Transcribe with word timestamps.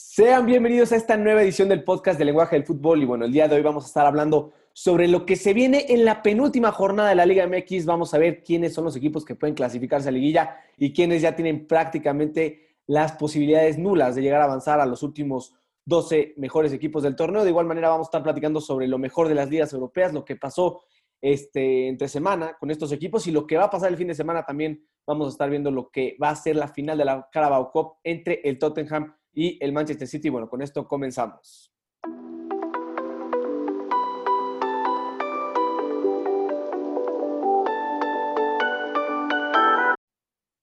Sean 0.00 0.46
bienvenidos 0.46 0.92
a 0.92 0.96
esta 0.96 1.16
nueva 1.16 1.42
edición 1.42 1.68
del 1.68 1.82
podcast 1.82 2.20
de 2.20 2.24
Lenguaje 2.24 2.54
del 2.54 2.64
Fútbol. 2.64 3.02
Y 3.02 3.04
bueno, 3.04 3.24
el 3.24 3.32
día 3.32 3.48
de 3.48 3.56
hoy 3.56 3.62
vamos 3.62 3.82
a 3.82 3.88
estar 3.88 4.06
hablando 4.06 4.52
sobre 4.72 5.08
lo 5.08 5.26
que 5.26 5.34
se 5.34 5.52
viene 5.52 5.86
en 5.88 6.04
la 6.04 6.22
penúltima 6.22 6.70
jornada 6.70 7.08
de 7.08 7.16
la 7.16 7.26
Liga 7.26 7.48
MX. 7.48 7.84
Vamos 7.84 8.14
a 8.14 8.18
ver 8.18 8.44
quiénes 8.44 8.74
son 8.74 8.84
los 8.84 8.94
equipos 8.94 9.24
que 9.24 9.34
pueden 9.34 9.56
clasificarse 9.56 10.08
a 10.08 10.12
liguilla 10.12 10.56
y 10.76 10.92
quiénes 10.92 11.20
ya 11.20 11.34
tienen 11.34 11.66
prácticamente 11.66 12.76
las 12.86 13.10
posibilidades 13.14 13.76
nulas 13.76 14.14
de 14.14 14.22
llegar 14.22 14.40
a 14.40 14.44
avanzar 14.44 14.78
a 14.78 14.86
los 14.86 15.02
últimos 15.02 15.56
12 15.84 16.34
mejores 16.36 16.72
equipos 16.72 17.02
del 17.02 17.16
torneo. 17.16 17.42
De 17.42 17.50
igual 17.50 17.66
manera, 17.66 17.88
vamos 17.88 18.06
a 18.06 18.10
estar 18.10 18.22
platicando 18.22 18.60
sobre 18.60 18.86
lo 18.86 18.98
mejor 18.98 19.26
de 19.26 19.34
las 19.34 19.50
ligas 19.50 19.72
europeas, 19.72 20.12
lo 20.12 20.24
que 20.24 20.36
pasó 20.36 20.84
este, 21.20 21.88
entre 21.88 22.06
semana 22.06 22.56
con 22.56 22.70
estos 22.70 22.92
equipos 22.92 23.26
y 23.26 23.32
lo 23.32 23.48
que 23.48 23.56
va 23.56 23.64
a 23.64 23.70
pasar 23.70 23.90
el 23.90 23.96
fin 23.96 24.06
de 24.06 24.14
semana 24.14 24.44
también. 24.44 24.86
Vamos 25.04 25.26
a 25.26 25.30
estar 25.30 25.50
viendo 25.50 25.72
lo 25.72 25.90
que 25.90 26.16
va 26.22 26.30
a 26.30 26.36
ser 26.36 26.54
la 26.54 26.68
final 26.68 26.96
de 26.98 27.04
la 27.04 27.28
Carabao 27.32 27.72
Cup 27.72 27.94
entre 28.04 28.42
el 28.44 28.60
Tottenham 28.60 29.17
y 29.38 29.56
el 29.60 29.72
Manchester 29.72 30.08
City. 30.08 30.30
Bueno, 30.30 30.48
con 30.48 30.62
esto 30.62 30.88
comenzamos. 30.88 31.72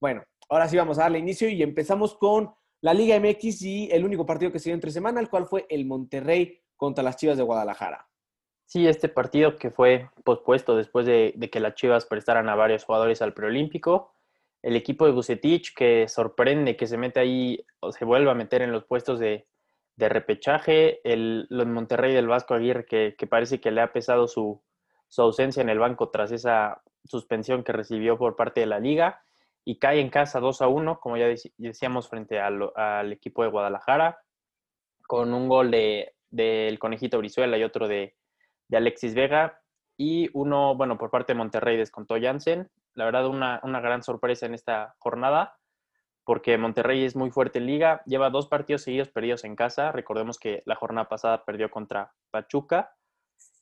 Bueno, 0.02 0.23
ahora 0.49 0.68
sí 0.68 0.76
vamos 0.76 0.99
a 0.99 1.04
darle 1.04 1.20
inicio 1.20 1.48
y 1.48 1.63
empezamos 1.63 2.16
con 2.16 2.54
la 2.82 2.94
Liga 2.94 3.18
MX 3.18 3.62
y 3.62 3.90
el 3.94 4.04
único 4.04 4.26
partido 4.26 4.52
que 4.52 4.59
se 4.59 4.66
dio 4.66 4.73
entre 4.73 4.91
semana, 4.91 5.21
el 5.21 5.30
cual 5.30 5.46
fue 5.46 5.66
el 5.70 5.85
Monterrey 5.85 6.62
contra 6.76 7.02
las 7.02 7.16
Chivas 7.16 7.38
de 7.38 7.44
Guadalajara. 7.44 8.10
Sí, 8.66 8.85
este 8.90 9.07
partido 9.07 9.55
que 9.55 9.71
fue 9.71 10.10
pospuesto 10.26 10.76
después 10.76 11.05
de, 11.05 11.32
de 11.38 11.49
que 11.49 11.62
las 11.62 11.76
Chivas 11.76 12.05
prestaran 12.05 12.49
a 12.49 12.55
varios 12.55 12.84
jugadores 12.84 13.21
al 13.21 13.34
preolímpico 13.34 14.15
el 14.66 14.76
equipo 14.76 15.05
de 15.05 15.12
Bucetich 15.12 15.76
que 15.76 16.08
sorprende 16.08 16.76
que 16.76 16.88
se 16.88 16.98
mete 16.98 17.20
ahí 17.20 17.64
o 17.82 17.92
se 17.92 18.04
vuelva 18.04 18.32
a 18.32 18.36
meter 18.36 18.64
en 18.64 18.72
los 18.72 18.84
puestos 18.84 19.20
de, 19.20 19.46
repechaje, 19.96 21.02
el, 21.04 21.48
Monterrey 21.52 22.16
del 22.16 22.28
Vasco 22.28 22.55
Aguirre 22.55 22.88
que, 22.88 23.27
parece 23.30 23.62
que 23.62 23.70
le 23.70 23.82
ha 23.82 23.94
pesado 23.94 24.27
su, 24.27 24.63
ausencia 25.20 25.62
en 25.62 25.70
el 25.70 25.77
banco 25.77 26.10
tras 26.10 26.32
esa 26.32 26.82
suspensión 27.04 27.63
que 27.63 27.74
recibió 27.74 28.18
por 28.18 28.35
parte 28.35 28.62
de 28.62 28.66
la 28.66 28.80
liga 28.80 29.22
y 29.63 29.77
cae 29.77 29.99
en 29.99 30.10
casa 30.10 30.40
2 30.40 30.63
a 30.63 30.68
1, 30.68 31.00
como 31.00 31.16
ya 31.18 31.27
decíamos, 31.57 32.10
frente 32.10 32.40
al, 32.40 33.12
equipo 33.12 33.44
de 33.44 33.50
Guadalajara, 33.50 34.18
con 35.05 35.32
un 35.35 35.48
gol 35.48 35.70
del 35.70 36.12
de, 36.32 36.76
Conejito 36.79 37.20
Brizuela 37.20 37.55
y 37.60 37.63
otro 37.63 37.88
de, 37.88 38.16
de 38.68 38.77
Alexis 38.77 39.13
Vega, 39.13 39.62
y 39.96 40.27
uno, 40.34 40.76
bueno, 40.76 40.98
por 40.98 41.12
parte 41.12 41.34
de 41.34 41.38
Monterrey 41.38 41.77
descontó 41.77 42.16
Jansen, 42.20 42.68
la 42.96 43.05
verdad, 43.05 43.27
una, 43.27 43.60
gran 43.82 44.04
sorpresa 44.04 44.46
en 44.46 44.54
esta 44.54 44.96
jornada, 44.99 45.57
porque 46.24 46.57
Monterrey 46.57 47.04
es 47.04 47.15
muy 47.15 47.29
fuerte 47.29 47.60
en 47.60 47.68
liga, 47.68 48.01
lleva 48.05 48.29
dos 48.29 48.48
partidos 48.48 48.82
seguidos 48.82 49.10
perdidos 49.10 49.43
en 49.43 49.55
casa, 49.55 49.91
recordemos 49.91 50.40
que 50.40 50.63
la 50.65 50.76
jornada 50.76 51.07
pasada 51.07 51.46
perdió 51.46 51.70
contra 51.70 52.13
Pachuca, 52.32 52.96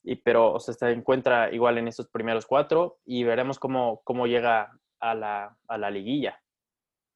y, 0.04 0.16
pero 0.18 0.60
se 0.60 0.74
encuentra 0.92 1.52
igual 1.54 1.78
en 1.78 1.88
estos 1.88 2.08
primeros 2.08 2.46
cuatro 2.46 3.00
y 3.06 3.24
veremos 3.24 3.58
cómo, 3.58 4.02
cómo 4.04 4.28
llega 4.28 4.80
a 5.00 5.16
la, 5.16 5.58
a 5.68 5.78
la 5.78 5.90
liguilla. 5.90 6.42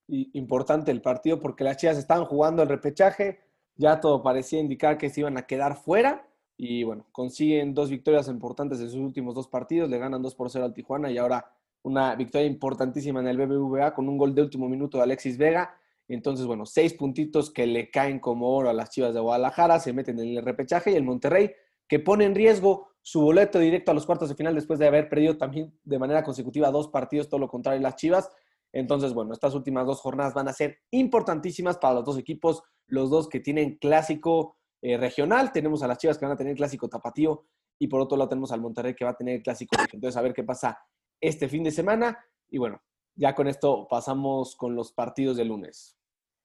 Importante 0.08 0.90
el 0.90 1.02
partido 1.02 1.38
porque 1.38 1.64
las 1.64 1.76
chicas 1.76 1.98
estaban 1.98 2.24
jugando 2.24 2.62
el 2.62 2.68
repechaje, 2.68 3.40
ya 3.74 4.00
todo 4.00 4.22
parecía 4.22 4.58
indicar 4.58 4.98
que 4.98 5.10
se 5.10 5.20
iban 5.20 5.36
a 5.36 5.46
quedar 5.46 5.76
fuera 5.76 6.26
y 6.56 6.82
bueno, 6.82 7.06
consiguen 7.12 7.72
dos 7.72 7.88
victorias 7.88 8.26
importantes 8.28 8.80
en 8.80 8.90
sus 8.90 8.98
últimos 8.98 9.34
dos 9.34 9.46
partidos, 9.46 9.88
le 9.88 9.98
ganan 9.98 10.20
2 10.20 10.34
por 10.34 10.50
0 10.50 10.64
al 10.64 10.74
Tijuana 10.74 11.08
y 11.08 11.16
ahora 11.16 11.52
una 11.82 12.14
victoria 12.14 12.46
importantísima 12.46 13.20
en 13.20 13.28
el 13.28 13.36
BBVA 13.36 13.94
con 13.94 14.08
un 14.08 14.18
gol 14.18 14.34
de 14.34 14.42
último 14.42 14.68
minuto 14.68 14.98
de 14.98 15.04
Alexis 15.04 15.38
Vega. 15.38 15.74
Entonces, 16.08 16.46
bueno, 16.46 16.66
seis 16.66 16.94
puntitos 16.94 17.50
que 17.50 17.66
le 17.66 17.90
caen 17.90 18.18
como 18.18 18.54
oro 18.54 18.70
a 18.70 18.72
las 18.72 18.90
Chivas 18.90 19.14
de 19.14 19.20
Guadalajara, 19.20 19.78
se 19.78 19.92
meten 19.92 20.18
en 20.18 20.36
el 20.38 20.44
repechaje 20.44 20.90
y 20.90 20.94
el 20.94 21.04
Monterrey 21.04 21.50
que 21.86 21.98
pone 21.98 22.24
en 22.24 22.34
riesgo 22.34 22.88
su 23.02 23.22
boleto 23.22 23.58
directo 23.58 23.90
a 23.90 23.94
los 23.94 24.04
cuartos 24.04 24.28
de 24.28 24.34
final 24.34 24.54
después 24.54 24.78
de 24.78 24.86
haber 24.86 25.08
perdido 25.08 25.38
también 25.38 25.72
de 25.84 25.98
manera 25.98 26.22
consecutiva 26.22 26.70
dos 26.70 26.88
partidos, 26.88 27.28
todo 27.28 27.40
lo 27.40 27.48
contrario 27.48 27.80
las 27.80 27.96
Chivas. 27.96 28.30
Entonces, 28.72 29.14
bueno, 29.14 29.32
estas 29.32 29.54
últimas 29.54 29.86
dos 29.86 30.00
jornadas 30.00 30.34
van 30.34 30.48
a 30.48 30.52
ser 30.52 30.78
importantísimas 30.90 31.78
para 31.78 31.94
los 31.94 32.04
dos 32.04 32.18
equipos, 32.18 32.62
los 32.86 33.08
dos 33.08 33.28
que 33.28 33.40
tienen 33.40 33.78
clásico 33.78 34.56
eh, 34.82 34.98
regional. 34.98 35.52
Tenemos 35.52 35.82
a 35.82 35.86
las 35.86 35.98
Chivas 35.98 36.18
que 36.18 36.26
van 36.26 36.34
a 36.34 36.36
tener 36.36 36.54
clásico 36.54 36.88
tapatío 36.88 37.44
y 37.78 37.86
por 37.86 38.00
otro 38.00 38.18
lado 38.18 38.28
tenemos 38.28 38.52
al 38.52 38.60
Monterrey 38.60 38.94
que 38.94 39.04
va 39.04 39.12
a 39.12 39.16
tener 39.16 39.42
clásico. 39.42 39.76
Entonces, 39.92 40.16
a 40.16 40.22
ver 40.22 40.34
qué 40.34 40.44
pasa 40.44 40.78
este 41.20 41.48
fin 41.48 41.64
de 41.64 41.70
semana. 41.70 42.24
Y 42.50 42.58
bueno, 42.58 42.82
ya 43.14 43.34
con 43.34 43.48
esto 43.48 43.86
pasamos 43.88 44.56
con 44.56 44.74
los 44.74 44.92
partidos 44.92 45.36
de 45.36 45.44
lunes. 45.44 45.96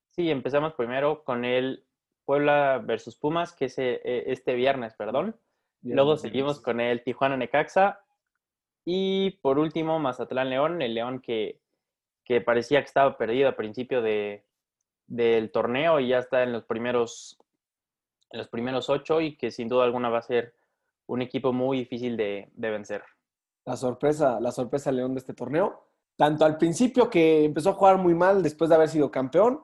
Sí, 0.10 0.30
empezamos 0.30 0.74
primero 0.74 1.24
con 1.24 1.46
el 1.46 1.86
Puebla 2.26 2.82
versus 2.84 3.16
Pumas, 3.18 3.54
que 3.54 3.66
es 3.66 3.78
eh, 3.78 4.02
este 4.04 4.54
viernes, 4.54 4.94
perdón. 4.94 5.36
Luego 5.82 6.16
seguimos 6.16 6.62
con 6.62 6.80
el 6.80 7.04
Tijuana 7.04 7.36
Necaxa. 7.36 8.00
Y 8.86 9.32
por 9.42 9.60
último, 9.60 10.00
Mazatlán 10.00 10.50
León, 10.50 10.82
el 10.82 10.94
León 10.94 11.20
que, 11.20 11.60
que 12.24 12.42
parecía 12.42 12.80
que 12.80 12.88
estaba 12.88 13.18
perdido 13.18 13.50
al 13.50 13.56
principio 13.56 14.02
de, 14.02 14.46
del 15.08 15.52
torneo 15.52 16.00
y 16.00 16.10
ya 16.10 16.20
está 16.20 16.44
en 16.44 16.54
los 16.54 16.64
primeros 16.64 17.38
en 18.32 18.40
los 18.40 18.48
primeros 18.48 18.90
ocho 18.90 19.22
y 19.22 19.36
que 19.38 19.52
sin 19.52 19.68
duda 19.68 19.84
alguna 19.84 20.10
va 20.10 20.18
a 20.18 20.24
ser 20.24 20.56
un 21.06 21.22
equipo 21.22 21.54
muy 21.54 21.78
difícil 21.78 22.18
de, 22.18 22.50
de 22.54 22.70
vencer 22.72 23.04
la 23.66 23.78
sorpresa, 23.78 24.40
la 24.40 24.52
sorpresa 24.52 24.92
León 24.92 25.14
de 25.14 25.20
este 25.20 25.34
torneo. 25.34 25.86
Tanto 26.16 26.46
al 26.46 26.58
principio 26.58 27.10
que 27.10 27.44
empezó 27.46 27.72
a 27.72 27.74
jugar 27.74 27.98
muy 27.98 28.14
mal 28.14 28.44
después 28.44 28.70
de 28.70 28.76
haber 28.76 28.90
sido 28.90 29.10
campeón 29.10 29.62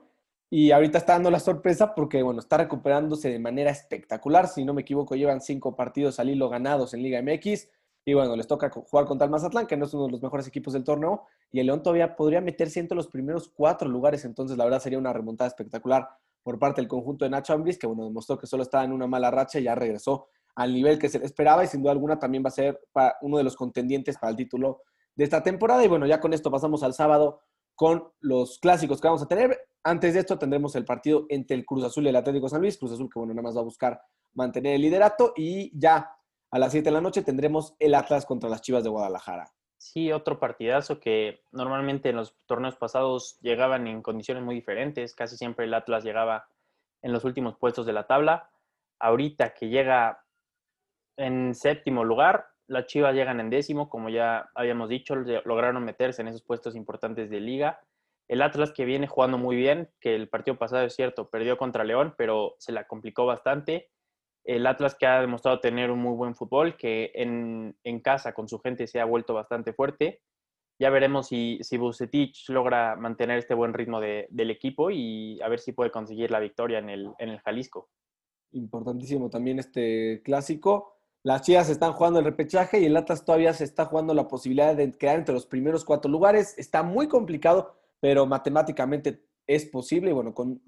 y 0.49 0.71
ahorita 0.71 0.97
está 0.97 1.13
dando 1.13 1.29
la 1.29 1.39
sorpresa 1.39 1.93
porque, 1.93 2.23
bueno, 2.23 2.39
está 2.39 2.57
recuperándose 2.57 3.29
de 3.29 3.37
manera 3.39 3.69
espectacular. 3.69 4.47
Si 4.47 4.65
no 4.65 4.73
me 4.73 4.81
equivoco, 4.81 5.15
llevan 5.15 5.41
cinco 5.41 5.75
partidos 5.75 6.19
al 6.19 6.29
hilo 6.29 6.49
ganados 6.49 6.93
en 6.93 7.03
Liga 7.03 7.21
MX. 7.21 7.69
Y 8.03 8.13
bueno, 8.15 8.35
les 8.35 8.47
toca 8.47 8.71
jugar 8.71 9.05
contra 9.05 9.25
el 9.25 9.31
Mazatlán, 9.31 9.67
que 9.67 9.77
no 9.77 9.85
es 9.85 9.93
uno 9.93 10.05
de 10.05 10.13
los 10.13 10.23
mejores 10.23 10.47
equipos 10.47 10.73
del 10.73 10.83
torneo. 10.83 11.25
Y 11.51 11.59
el 11.59 11.67
León 11.67 11.83
todavía 11.83 12.15
podría 12.15 12.41
meterse 12.41 12.79
entre 12.79 12.95
los 12.95 13.07
primeros 13.07 13.49
cuatro 13.49 13.87
lugares. 13.87 14.25
Entonces, 14.25 14.57
la 14.57 14.63
verdad, 14.63 14.79
sería 14.79 14.97
una 14.97 15.13
remontada 15.13 15.47
espectacular 15.47 16.09
por 16.41 16.57
parte 16.57 16.81
del 16.81 16.87
conjunto 16.87 17.25
de 17.25 17.29
Nacho 17.29 17.53
Ambris, 17.53 17.77
que 17.77 17.85
bueno, 17.85 18.05
demostró 18.05 18.39
que 18.39 18.47
solo 18.47 18.63
estaba 18.63 18.83
en 18.83 18.91
una 18.91 19.05
mala 19.05 19.29
racha 19.29 19.59
y 19.59 19.63
ya 19.63 19.75
regresó 19.75 20.29
al 20.59 20.73
nivel 20.73 20.99
que 20.99 21.07
se 21.07 21.23
esperaba 21.23 21.63
y 21.63 21.67
sin 21.67 21.81
duda 21.81 21.93
alguna 21.93 22.19
también 22.19 22.43
va 22.43 22.49
a 22.49 22.51
ser 22.51 22.81
uno 23.21 23.37
de 23.37 23.45
los 23.45 23.55
contendientes 23.55 24.17
para 24.17 24.31
el 24.31 24.35
título 24.35 24.81
de 25.15 25.23
esta 25.23 25.41
temporada. 25.41 25.85
Y 25.85 25.87
bueno, 25.87 26.05
ya 26.05 26.19
con 26.19 26.33
esto 26.33 26.51
pasamos 26.51 26.83
al 26.83 26.93
sábado 26.93 27.39
con 27.75 28.11
los 28.19 28.59
clásicos 28.59 28.99
que 28.99 29.07
vamos 29.07 29.21
a 29.21 29.27
tener. 29.27 29.57
Antes 29.85 30.15
de 30.15 30.19
esto 30.19 30.37
tendremos 30.37 30.75
el 30.75 30.83
partido 30.83 31.25
entre 31.29 31.55
el 31.55 31.65
Cruz 31.65 31.85
Azul 31.85 32.05
y 32.05 32.09
el 32.09 32.15
Atlético 32.17 32.49
San 32.49 32.59
Luis. 32.59 32.77
Cruz 32.77 32.91
Azul 32.91 33.09
que 33.09 33.19
bueno, 33.19 33.33
nada 33.33 33.43
más 33.43 33.55
va 33.55 33.61
a 33.61 33.63
buscar 33.63 34.01
mantener 34.33 34.75
el 34.75 34.81
liderato 34.81 35.31
y 35.37 35.71
ya 35.79 36.13
a 36.51 36.59
las 36.59 36.73
7 36.73 36.83
de 36.83 36.91
la 36.91 36.99
noche 36.99 37.21
tendremos 37.21 37.73
el 37.79 37.95
Atlas 37.95 38.25
contra 38.25 38.49
las 38.49 38.61
Chivas 38.61 38.83
de 38.83 38.89
Guadalajara. 38.89 39.53
Sí, 39.77 40.11
otro 40.11 40.41
partidazo 40.41 40.99
que 40.99 41.39
normalmente 41.53 42.09
en 42.09 42.17
los 42.17 42.35
torneos 42.47 42.75
pasados 42.75 43.39
llegaban 43.39 43.87
en 43.87 44.01
condiciones 44.01 44.43
muy 44.43 44.55
diferentes. 44.55 45.15
Casi 45.15 45.37
siempre 45.37 45.63
el 45.63 45.73
Atlas 45.73 46.03
llegaba 46.03 46.49
en 47.01 47.13
los 47.13 47.23
últimos 47.23 47.55
puestos 47.57 47.85
de 47.85 47.93
la 47.93 48.07
tabla. 48.07 48.49
Ahorita 48.99 49.53
que 49.53 49.69
llega 49.69 50.25
en 51.19 51.53
séptimo 51.53 52.03
lugar. 52.03 52.47
Las 52.67 52.85
Chivas 52.85 53.13
llegan 53.13 53.39
en 53.39 53.49
décimo, 53.49 53.89
como 53.89 54.09
ya 54.09 54.49
habíamos 54.55 54.89
dicho, 54.89 55.15
lograron 55.15 55.83
meterse 55.83 56.21
en 56.21 56.29
esos 56.29 56.43
puestos 56.43 56.75
importantes 56.75 57.29
de 57.29 57.39
liga. 57.39 57.79
El 58.27 58.41
Atlas 58.41 58.71
que 58.71 58.85
viene 58.85 59.07
jugando 59.07 59.37
muy 59.37 59.55
bien, 59.55 59.89
que 59.99 60.15
el 60.15 60.29
partido 60.29 60.57
pasado 60.57 60.85
es 60.85 60.95
cierto, 60.95 61.29
perdió 61.29 61.57
contra 61.57 61.83
León, 61.83 62.13
pero 62.17 62.55
se 62.59 62.71
la 62.71 62.85
complicó 62.85 63.25
bastante. 63.25 63.89
El 64.43 64.65
Atlas 64.67 64.95
que 64.95 65.07
ha 65.07 65.19
demostrado 65.19 65.59
tener 65.59 65.91
un 65.91 65.99
muy 65.99 66.15
buen 66.15 66.35
fútbol, 66.35 66.77
que 66.77 67.11
en, 67.15 67.75
casa 68.01 68.33
con 68.33 68.47
su 68.47 68.59
gente 68.59 68.87
se 68.87 69.01
ha 69.01 69.05
vuelto 69.05 69.33
bastante 69.33 69.73
fuerte. 69.73 70.21
Ya 70.79 70.91
veremos 70.91 71.27
si, 71.27 71.57
si 71.61 71.77
Bucetich 71.77 72.47
logra 72.49 72.95
mantener 72.95 73.39
este 73.39 73.55
buen 73.55 73.73
ritmo 73.73 73.99
del 73.99 74.51
equipo 74.51 74.91
y 74.91 75.41
a 75.41 75.49
ver 75.49 75.59
si 75.59 75.73
puede 75.73 75.91
conseguir 75.91 76.31
la 76.31 76.39
victoria 76.39 76.77
en 76.77 76.89
el, 76.89 77.11
en 77.17 77.29
el 77.29 77.39
Jalisco. 77.41 77.89
Importantísimo 78.51 79.29
también 79.29 79.59
este 79.59 80.21
clásico. 80.23 80.98
Las 81.21 81.41
Chivas 81.41 81.69
están 81.69 81.91
jugando 81.93 82.19
el 82.19 82.25
repechaje 82.25 82.79
y 82.79 82.85
el 82.85 82.95
Atlas 82.95 83.25
todavía 83.25 83.53
se 83.53 83.65
está 83.65 83.85
jugando 83.85 84.13
la 84.13 84.29
posibilidad 84.29 84.73
de 84.73 84.91
quedar 84.93 85.17
entre 85.17 85.33
los 85.33 85.45
primeros 85.45 85.83
cuatro 85.83 86.09
lugares. 86.09 86.57
Está 86.57 86.81
muy 86.81 87.09
complicado, 87.09 87.75
pero 87.99 88.25
matemáticamente 88.25 89.25
es 89.45 89.65
posible. 89.65 90.13
Bueno, 90.13 90.33
con 90.33 90.61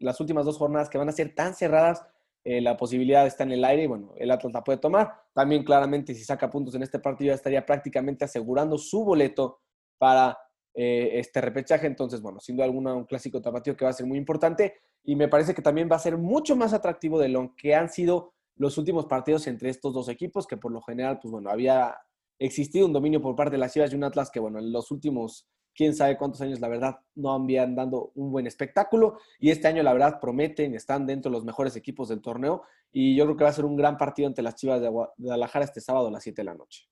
las 0.00 0.18
últimas 0.18 0.46
dos 0.46 0.56
jornadas 0.56 0.88
que 0.88 0.96
van 0.96 1.10
a 1.10 1.12
ser 1.12 1.34
tan 1.34 1.54
cerradas, 1.54 2.02
eh, 2.44 2.62
la 2.62 2.78
posibilidad 2.78 3.26
está 3.26 3.44
en 3.44 3.52
el 3.52 3.62
aire 3.62 3.82
y 3.82 3.86
bueno, 3.88 4.14
el 4.16 4.30
Atlas 4.30 4.54
la 4.54 4.64
puede 4.64 4.78
tomar. 4.78 5.12
También 5.34 5.64
claramente 5.64 6.14
si 6.14 6.24
saca 6.24 6.48
puntos 6.48 6.74
en 6.74 6.82
este 6.82 6.98
partido 6.98 7.34
estaría 7.34 7.66
prácticamente 7.66 8.24
asegurando 8.24 8.78
su 8.78 9.04
boleto 9.04 9.60
para 9.98 10.38
eh, 10.72 11.10
este 11.14 11.42
repechaje. 11.42 11.86
Entonces, 11.86 12.22
bueno, 12.22 12.40
sin 12.40 12.56
duda 12.56 12.64
alguna 12.64 12.94
un 12.94 13.04
clásico 13.04 13.42
tapatío 13.42 13.76
que 13.76 13.84
va 13.84 13.90
a 13.90 13.94
ser 13.94 14.06
muy 14.06 14.16
importante 14.16 14.76
y 15.04 15.14
me 15.14 15.28
parece 15.28 15.54
que 15.54 15.60
también 15.60 15.90
va 15.92 15.96
a 15.96 16.00
ser 16.00 16.16
mucho 16.16 16.56
más 16.56 16.72
atractivo 16.72 17.18
de 17.18 17.28
lo 17.28 17.54
que 17.54 17.74
han 17.74 17.90
sido 17.90 18.32
los 18.56 18.78
últimos 18.78 19.06
partidos 19.06 19.46
entre 19.46 19.70
estos 19.70 19.94
dos 19.94 20.08
equipos, 20.08 20.46
que 20.46 20.56
por 20.56 20.72
lo 20.72 20.82
general, 20.82 21.18
pues 21.20 21.32
bueno, 21.32 21.50
había 21.50 21.96
existido 22.38 22.86
un 22.86 22.92
dominio 22.92 23.20
por 23.20 23.36
parte 23.36 23.52
de 23.52 23.58
las 23.58 23.72
Chivas 23.72 23.92
y 23.92 23.96
un 23.96 24.04
Atlas 24.04 24.30
que, 24.30 24.40
bueno, 24.40 24.58
en 24.58 24.72
los 24.72 24.90
últimos 24.90 25.48
quién 25.74 25.94
sabe 25.94 26.16
cuántos 26.16 26.40
años, 26.40 26.60
la 26.60 26.68
verdad, 26.68 26.98
no 27.14 27.32
habían 27.32 27.74
dando 27.74 28.12
un 28.14 28.30
buen 28.30 28.46
espectáculo. 28.46 29.18
Y 29.38 29.50
este 29.50 29.68
año, 29.68 29.82
la 29.82 29.92
verdad, 29.92 30.20
prometen, 30.20 30.74
están 30.74 31.06
dentro 31.06 31.30
de 31.30 31.36
los 31.36 31.44
mejores 31.44 31.76
equipos 31.76 32.08
del 32.08 32.20
torneo. 32.20 32.62
Y 32.92 33.16
yo 33.16 33.24
creo 33.24 33.36
que 33.36 33.44
va 33.44 33.50
a 33.50 33.54
ser 33.54 33.64
un 33.64 33.76
gran 33.76 33.96
partido 33.96 34.28
ante 34.28 34.42
las 34.42 34.56
Chivas 34.56 34.80
de 34.80 34.88
Guadalajara 34.88 35.64
este 35.64 35.80
sábado 35.80 36.08
a 36.08 36.10
las 36.10 36.22
7 36.22 36.42
de 36.42 36.44
la 36.44 36.54
noche. 36.54 36.88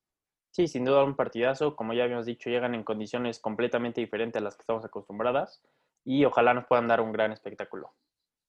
Sí, 0.51 0.69
sin 0.69 0.85
duda 0.85 1.05
un 1.05 1.17
partidazo. 1.17 1.77
Como 1.77 1.93
ya 1.93 2.05
habíamos 2.05 2.27
dicho, 2.27 2.51
llegan 2.51 2.75
en 2.75 2.85
condiciones 2.85 3.41
completamente 3.41 4.01
diferentes 4.01 4.41
a 4.41 4.45
las 4.45 4.57
que 4.57 4.63
estamos 4.63 4.85
acostumbradas. 4.85 5.63
Y 6.05 6.25
ojalá 6.25 6.55
nos 6.55 6.67
puedan 6.67 6.89
dar 6.89 7.01
un 7.01 7.13
gran 7.13 7.33
espectáculo. 7.33 7.93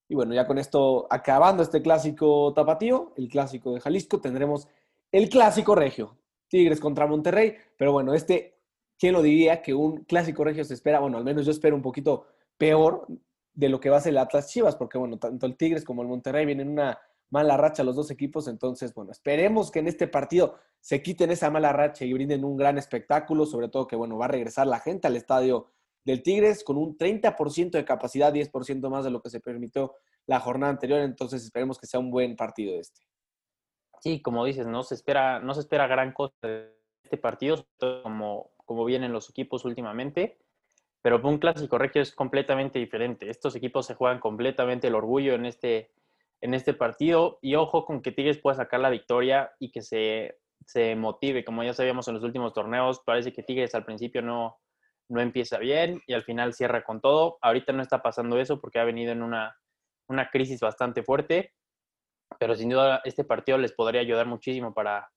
Y 0.09 0.15
bueno, 0.15 0.33
ya 0.33 0.45
con 0.45 0.57
esto, 0.57 1.07
acabando 1.09 1.63
este 1.63 1.81
clásico 1.81 2.51
tapatío, 2.53 3.13
el 3.15 3.29
clásico 3.29 3.73
de 3.73 3.79
Jalisco, 3.79 4.19
tendremos 4.19 4.67
el 5.11 5.29
clásico 5.29 5.75
regio. 5.75 6.17
Tigres 6.49 6.79
contra 6.79 7.07
Monterrey. 7.07 7.55
Pero 7.77 7.93
bueno, 7.93 8.13
este 8.13 8.59
¿quién 8.99 9.13
lo 9.13 9.21
diría 9.21 9.61
que 9.61 9.73
un 9.73 10.03
clásico 10.03 10.43
regio 10.43 10.63
se 10.65 10.73
espera? 10.73 10.99
Bueno, 10.99 11.17
al 11.17 11.23
menos 11.23 11.45
yo 11.45 11.51
espero 11.51 11.75
un 11.75 11.81
poquito 11.81 12.27
peor 12.57 13.07
de 13.53 13.69
lo 13.69 13.79
que 13.79 13.89
va 13.89 13.97
a 13.97 14.01
ser 14.01 14.11
el 14.11 14.17
Atlas 14.17 14.49
Chivas, 14.49 14.75
porque 14.75 14.97
bueno, 14.97 15.17
tanto 15.17 15.45
el 15.45 15.55
Tigres 15.55 15.85
como 15.85 16.01
el 16.01 16.07
Monterrey 16.07 16.45
vienen 16.45 16.69
una 16.69 16.99
mala 17.31 17.57
racha 17.57 17.83
los 17.83 17.95
dos 17.95 18.11
equipos, 18.11 18.47
entonces 18.47 18.93
bueno, 18.93 19.11
esperemos 19.11 19.71
que 19.71 19.79
en 19.79 19.87
este 19.87 20.07
partido 20.07 20.55
se 20.79 21.01
quiten 21.01 21.31
esa 21.31 21.49
mala 21.49 21.71
racha 21.71 22.03
y 22.03 22.13
brinden 22.13 22.43
un 22.43 22.57
gran 22.57 22.77
espectáculo, 22.77 23.45
sobre 23.45 23.69
todo 23.69 23.87
que 23.87 23.95
bueno, 23.95 24.17
va 24.17 24.25
a 24.25 24.29
regresar 24.29 24.67
la 24.67 24.79
gente 24.79 25.07
al 25.07 25.15
estadio 25.15 25.67
del 26.05 26.23
Tigres 26.23 26.63
con 26.63 26.77
un 26.77 26.97
30% 26.97 27.71
de 27.71 27.85
capacidad, 27.85 28.33
10% 28.33 28.89
más 28.89 29.03
de 29.03 29.11
lo 29.11 29.21
que 29.21 29.29
se 29.29 29.39
permitió 29.39 29.95
la 30.25 30.39
jornada 30.39 30.71
anterior, 30.71 30.99
entonces 31.01 31.43
esperemos 31.43 31.79
que 31.79 31.87
sea 31.87 31.99
un 31.99 32.11
buen 32.11 32.35
partido 32.35 32.79
este. 32.79 33.01
Sí, 34.01 34.21
como 34.21 34.45
dices, 34.45 34.65
no 34.65 34.83
se 34.83 34.95
espera, 34.95 35.39
no 35.39 35.53
se 35.53 35.61
espera 35.61 35.87
gran 35.87 36.13
cosa 36.13 36.35
de 36.41 36.73
este 37.03 37.17
partido, 37.17 37.65
como 37.77 38.51
como 38.69 38.85
vienen 38.85 39.11
los 39.11 39.31
equipos 39.31 39.65
últimamente, 39.65 40.37
pero 41.01 41.19
un 41.27 41.39
clásico 41.39 41.79
regio 41.79 42.03
es 42.03 42.13
completamente 42.13 42.77
diferente. 42.77 43.27
Estos 43.27 43.55
equipos 43.55 43.87
se 43.87 43.95
juegan 43.95 44.19
completamente 44.19 44.85
el 44.85 44.93
orgullo 44.93 45.33
en 45.33 45.47
este, 45.47 45.89
en 46.39 46.53
este 46.53 46.75
partido 46.75 47.39
y 47.41 47.55
ojo 47.55 47.83
con 47.83 48.03
que 48.03 48.11
Tigres 48.11 48.37
pueda 48.37 48.57
sacar 48.57 48.79
la 48.79 48.91
victoria 48.91 49.51
y 49.57 49.71
que 49.71 49.81
se, 49.81 50.37
se 50.67 50.95
motive. 50.95 51.43
Como 51.43 51.63
ya 51.63 51.73
sabíamos 51.73 52.07
en 52.09 52.13
los 52.13 52.23
últimos 52.23 52.53
torneos, 52.53 53.01
parece 53.03 53.33
que 53.33 53.41
Tigres 53.41 53.73
al 53.73 53.85
principio 53.85 54.21
no, 54.21 54.59
no 55.09 55.21
empieza 55.21 55.57
bien 55.57 56.01
y 56.07 56.13
al 56.13 56.23
final 56.23 56.53
cierra 56.53 56.83
con 56.83 57.01
todo. 57.01 57.37
Ahorita 57.41 57.73
no 57.73 57.81
está 57.81 58.01
pasando 58.01 58.39
eso 58.39 58.61
porque 58.61 58.79
ha 58.79 58.83
venido 58.85 59.11
en 59.11 59.21
una, 59.21 59.57
una 60.07 60.29
crisis 60.29 60.59
bastante 60.59 61.03
fuerte, 61.03 61.53
pero 62.39 62.55
sin 62.55 62.69
duda 62.69 63.01
este 63.03 63.23
partido 63.23 63.57
les 63.57 63.73
podría 63.73 64.01
ayudar 64.01 64.27
muchísimo 64.27 64.73
para, 64.73 65.09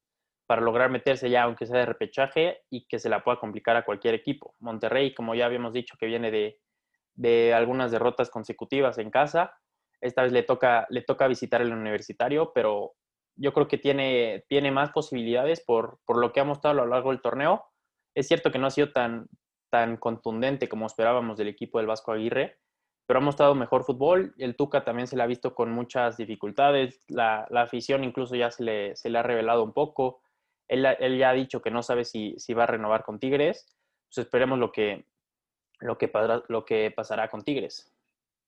para 0.46 0.62
lograr 0.62 0.90
meterse 0.90 1.30
ya, 1.30 1.44
aunque 1.44 1.66
sea 1.66 1.78
de 1.78 1.86
repechaje, 1.86 2.62
y 2.70 2.86
que 2.86 2.98
se 2.98 3.08
la 3.08 3.22
pueda 3.22 3.38
complicar 3.38 3.76
a 3.76 3.84
cualquier 3.84 4.14
equipo. 4.14 4.54
Monterrey, 4.60 5.14
como 5.14 5.34
ya 5.34 5.46
habíamos 5.46 5.72
dicho, 5.72 5.96
que 5.98 6.06
viene 6.06 6.30
de, 7.14 7.54
algunas 7.54 7.90
derrotas 7.90 8.30
consecutivas 8.30 8.98
en 8.98 9.10
casa, 9.10 9.54
esta 10.00 10.22
vez 10.22 10.32
le 10.32 10.42
toca, 10.42 10.86
le 10.90 11.02
toca 11.02 11.28
visitar 11.28 11.62
el 11.62 11.72
universitario, 11.72 12.52
pero 12.52 12.94
yo 13.36 13.52
creo 13.52 13.68
que 13.68 13.78
tiene, 13.78 14.44
tiene 14.48 14.70
más 14.70 14.90
posibilidades 14.90 15.62
por, 15.64 16.00
por 16.04 16.18
lo 16.18 16.32
que 16.32 16.40
ha 16.40 16.44
mostrado 16.44 16.80
a 16.80 16.84
lo 16.84 16.90
largo 16.90 17.10
del 17.10 17.22
torneo. 17.22 17.64
Es 18.14 18.28
cierto 18.28 18.50
que 18.50 18.58
no 18.58 18.66
ha 18.66 18.70
sido 18.70 18.90
tan, 18.92 19.28
tan 19.72 19.96
contundente 19.96 20.68
como 20.68 20.86
esperábamos 20.86 21.38
del 21.38 21.48
equipo 21.48 21.78
del 21.78 21.86
Vasco 21.86 22.12
Aguirre, 22.12 22.58
pero 23.06 23.20
ha 23.20 23.22
mostrado 23.22 23.54
mejor 23.54 23.84
fútbol. 23.84 24.34
El 24.36 24.54
Tuca 24.54 24.84
también 24.84 25.06
se 25.06 25.16
le 25.16 25.22
ha 25.22 25.26
visto 25.26 25.54
con 25.54 25.72
muchas 25.72 26.18
dificultades. 26.18 27.02
La, 27.08 27.48
afición 27.54 28.04
incluso 28.04 28.36
ya 28.36 28.50
se 28.50 28.64
le, 28.64 28.96
se 28.96 29.08
le, 29.08 29.18
ha 29.18 29.22
revelado 29.22 29.64
un 29.64 29.72
poco. 29.72 30.20
Él, 30.68 30.82
ya 31.18 31.30
ha 31.30 31.32
dicho 31.32 31.62
que 31.62 31.70
no 31.70 31.82
sabe 31.82 32.04
si, 32.04 32.36
va 32.52 32.64
a 32.64 32.66
renovar 32.66 33.02
con 33.02 33.18
Tigres. 33.18 33.74
Pues 34.08 34.18
esperemos 34.26 34.58
lo 34.58 34.70
que, 34.70 35.06
lo 35.80 35.96
que, 35.96 36.12
lo 36.48 36.64
que 36.66 36.90
pasará 36.90 37.28
con 37.28 37.42
Tigres. 37.42 37.90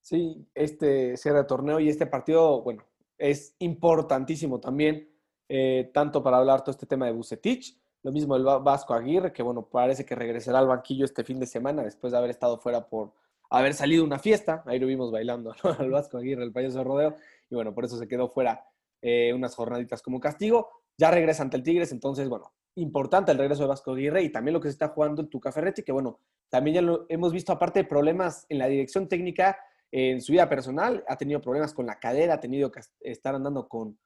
Sí, 0.03 0.47
este 0.53 1.17
cierre 1.17 1.39
de 1.39 1.45
torneo 1.45 1.79
y 1.79 1.89
este 1.89 2.05
partido, 2.05 2.61
bueno, 2.61 2.85
es 3.17 3.55
importantísimo 3.57 4.59
también, 4.59 5.09
eh, 5.49 5.89
tanto 5.91 6.21
para 6.21 6.37
hablar 6.37 6.61
todo 6.61 6.69
este 6.69 6.85
tema 6.85 7.07
de 7.07 7.13
Bucetich, 7.13 7.75
lo 8.05 8.11
mismo 8.11 8.35
el 8.35 8.43
Vasco 8.43 8.93
Aguirre, 8.93 9.33
que 9.33 9.41
bueno, 9.41 9.67
parece 9.67 10.05
que 10.05 10.13
regresará 10.13 10.59
al 10.59 10.67
banquillo 10.67 11.05
este 11.05 11.23
fin 11.23 11.39
de 11.39 11.47
semana 11.47 11.81
después 11.81 12.11
de 12.11 12.19
haber 12.19 12.29
estado 12.29 12.59
fuera 12.59 12.87
por 12.87 13.13
haber 13.49 13.73
salido 13.73 14.03
una 14.03 14.19
fiesta, 14.19 14.61
ahí 14.67 14.77
lo 14.77 14.85
vimos 14.85 15.11
bailando 15.11 15.55
al 15.79 15.89
Vasco 15.89 16.19
Aguirre, 16.19 16.43
el 16.43 16.51
payaso 16.51 16.77
de 16.77 16.83
rodeo, 16.83 17.15
y 17.49 17.55
bueno, 17.55 17.73
por 17.73 17.83
eso 17.83 17.97
se 17.97 18.07
quedó 18.07 18.29
fuera 18.29 18.63
eh, 19.01 19.33
unas 19.33 19.55
jornaditas 19.55 20.03
como 20.03 20.19
castigo. 20.19 20.69
Ya 20.99 21.09
regresa 21.09 21.41
ante 21.41 21.57
el 21.57 21.63
Tigres, 21.63 21.91
entonces, 21.91 22.29
bueno, 22.29 22.53
importante 22.75 23.31
el 23.31 23.39
regreso 23.39 23.63
de 23.63 23.69
Vasco 23.69 23.93
Aguirre 23.93 24.21
y 24.21 24.31
también 24.31 24.53
lo 24.53 24.61
que 24.61 24.67
se 24.67 24.73
está 24.73 24.89
jugando 24.89 25.23
en 25.23 25.29
Tuca 25.31 25.51
Ferretti, 25.51 25.81
que 25.81 25.91
bueno, 25.91 26.19
también 26.49 26.75
ya 26.75 26.81
lo 26.83 27.07
hemos 27.09 27.33
visto, 27.33 27.53
aparte 27.53 27.79
de 27.79 27.89
problemas 27.89 28.45
en 28.49 28.59
la 28.59 28.67
dirección 28.67 29.07
técnica, 29.07 29.57
en 29.91 30.21
su 30.21 30.31
vida 30.31 30.47
personal, 30.47 31.03
ha 31.07 31.17
tenido 31.17 31.41
problemas 31.41 31.73
con 31.73 31.87
la 31.87 31.97
cadera, 31.99 32.35
ha 32.35 32.39
tenido 32.39 32.71
que 32.71 32.81
estar 32.99 33.33
andando 33.33 33.67
con, 33.67 33.97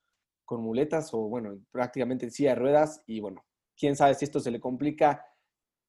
con 0.45 0.61
muletas 0.61 1.13
o, 1.13 1.27
bueno, 1.27 1.59
prácticamente 1.69 2.23
en 2.23 2.31
silla 2.31 2.51
de 2.51 2.55
ruedas 2.55 3.03
y, 3.05 3.19
bueno, 3.19 3.43
quién 3.79 3.95
sabe 3.95 4.13
si 4.13 4.25
esto 4.25 4.39
se 4.39 4.51
le 4.51 4.59
complica, 4.59 5.25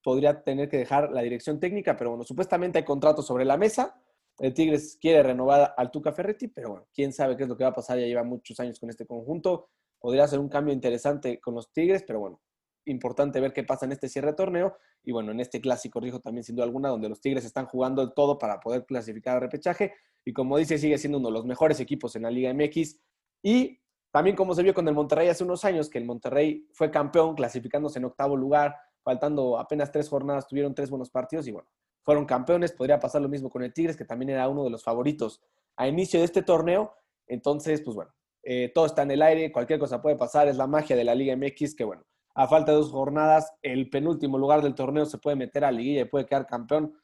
podría 0.03 0.43
tener 0.43 0.69
que 0.69 0.79
dejar 0.79 1.11
la 1.11 1.23
dirección 1.23 1.59
técnica, 1.59 1.97
pero 1.97 2.11
bueno, 2.11 2.25
supuestamente 2.25 2.79
hay 2.79 2.85
contratos 2.85 3.27
sobre 3.27 3.45
la 3.45 3.57
mesa. 3.57 4.01
El 4.39 4.55
Tigres 4.55 4.97
quiere 4.99 5.23
renovar 5.23 5.75
al 5.77 5.91
Tuca 5.91 6.13
Ferretti, 6.13 6.49
pero 6.49 6.71
bueno, 6.71 6.87
quién 6.95 7.13
sabe 7.13 7.37
qué 7.37 7.43
es 7.43 7.49
lo 7.49 7.57
que 7.57 7.65
va 7.65 7.71
a 7.71 7.75
pasar. 7.75 7.99
Ya 7.99 8.07
lleva 8.07 8.23
muchos 8.23 8.59
años 8.61 8.79
con 8.79 8.89
este 8.89 9.05
conjunto 9.05 9.69
podría 10.01 10.27
ser 10.27 10.41
un 10.41 10.49
cambio 10.49 10.73
interesante 10.73 11.39
con 11.39 11.55
los 11.55 11.73
Tigres, 11.73 12.03
pero 12.07 12.19
bueno, 12.19 12.41
importante 12.87 13.39
ver 13.39 13.53
qué 13.53 13.63
pasa 13.63 13.85
en 13.85 13.93
este 13.93 14.09
cierre 14.09 14.29
de 14.29 14.35
torneo 14.35 14.77
y 15.05 15.13
bueno, 15.13 15.31
en 15.31 15.41
este 15.41 15.61
clásico 15.61 16.01
rijo 16.01 16.21
también 16.21 16.43
sin 16.43 16.57
duda 16.57 16.65
alguna, 16.65 16.89
donde 16.89 17.09
los 17.09 17.21
Tigres 17.21 17.45
están 17.45 17.67
jugando 17.67 18.03
el 18.03 18.13
todo 18.15 18.39
para 18.39 18.59
poder 18.59 18.85
clasificar 18.87 19.37
al 19.37 19.43
repechaje 19.43 19.93
y 20.25 20.33
como 20.33 20.57
dice, 20.57 20.79
sigue 20.79 20.99
siendo 20.99 21.19
uno 21.19 21.29
de 21.29 21.35
los 21.35 21.47
mejores 21.47 21.79
equipos 21.81 22.17
en 22.17 22.23
la 22.23 22.31
Liga 22.31 22.53
MX 22.53 22.99
y 23.43 23.80
también 24.11 24.37
como 24.37 24.55
se 24.55 24.63
vio 24.63 24.75
con 24.75 24.87
el 24.89 24.95
Monterrey 24.95 25.29
hace 25.29 25.45
unos 25.45 25.65
años, 25.65 25.89
que 25.89 25.99
el 25.99 26.05
Monterrey 26.05 26.67
fue 26.73 26.91
campeón 26.91 27.35
clasificándose 27.35 27.99
en 27.99 28.07
octavo 28.07 28.37
lugar, 28.37 28.77
faltando 29.03 29.59
apenas 29.59 29.91
tres 29.93 30.09
jornadas, 30.09 30.47
tuvieron 30.47 30.75
tres 30.75 30.91
buenos 30.91 31.11
partidos 31.11 31.47
y 31.47 31.53
bueno, 31.53 31.69
fueron 32.03 32.25
campeones, 32.25 32.73
podría 32.73 32.99
pasar 32.99 33.23
lo 33.23 33.29
mismo 33.29 33.51
con 33.51 33.63
el 33.63 33.73
Tigres, 33.73 33.97
que 33.97 34.05
también 34.05 34.31
era 34.31 34.49
uno 34.49 34.65
de 34.65 34.71
los 34.71 34.83
favoritos 34.83 35.41
a 35.77 35.87
inicio 35.89 36.19
de 36.21 36.27
este 36.27 36.43
torneo, 36.43 36.95
entonces, 37.27 37.81
pues 37.83 37.95
bueno, 37.95 38.13
eh, 38.43 38.71
todo 38.75 38.87
está 38.87 39.03
en 39.03 39.13
el 39.13 39.23
aire, 39.23 39.53
cualquier 39.53 39.79
cosa 39.79 40.03
puede 40.03 40.17
pasar, 40.17 40.49
es 40.49 40.57
la 40.57 40.67
magia 40.67 40.97
de 40.97 41.05
la 41.05 41.15
Liga 41.15 41.37
MX 41.37 41.75
que 41.75 41.85
bueno, 41.85 42.05
a 42.35 42.47
falta 42.47 42.73
de 42.73 42.79
dos 42.79 42.91
jornadas, 42.91 43.53
el 43.63 43.91
penúltimo 43.91 44.39
lugar 44.39 44.63
del 44.63 44.75
torneo 44.75 45.05
se 45.05 45.19
puede 45.19 45.37
meter 45.37 45.65
a 45.65 45.71
liguilla 45.71 46.03
y 46.03 46.07
puede 46.07 46.27
quedar 46.27 46.47
campeón. 46.47 46.95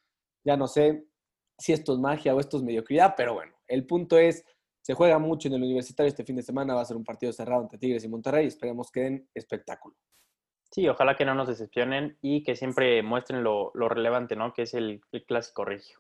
Ya 0.45 0.57
no 0.57 0.69
sé 0.69 1.07
si 1.59 1.73
esto 1.73 1.95
es 1.95 1.99
magia 1.99 2.35
o 2.35 2.41
esto 2.41 2.57
es 2.57 2.63
mediocridad, 2.63 3.15
pero 3.17 3.35
bueno, 3.35 3.53
el 3.67 3.87
punto 3.87 4.19
es, 4.19 4.45
se 4.87 4.95
juega 4.95 5.19
mucho 5.19 5.49
en 5.49 5.55
el 5.55 5.65
universitario 5.65 6.07
este 6.07 6.23
fin 6.23 6.37
de 6.37 6.45
semana, 6.45 6.73
va 6.73 6.83
a 6.83 6.85
ser 6.85 6.97
un 6.97 7.03
partido 7.03 7.33
cerrado 7.33 7.61
entre 7.61 7.77
Tigres 7.77 8.05
y 8.05 8.09
Monterrey, 8.09 8.47
esperemos 8.47 8.93
que 8.93 9.01
den 9.01 9.29
espectáculo. 9.35 9.97
Sí, 10.71 10.87
ojalá 10.87 11.17
que 11.17 11.25
no 11.25 11.35
nos 11.35 11.49
decepcionen 11.49 12.17
y 12.23 12.45
que 12.45 12.55
siempre 12.55 13.03
muestren 13.03 13.43
lo, 13.43 13.73
relevante, 13.75 14.37
¿no? 14.37 14.53
Que 14.53 14.63
es 14.63 14.75
el, 14.75 15.01
clásico 15.27 15.65
regio. 15.65 15.99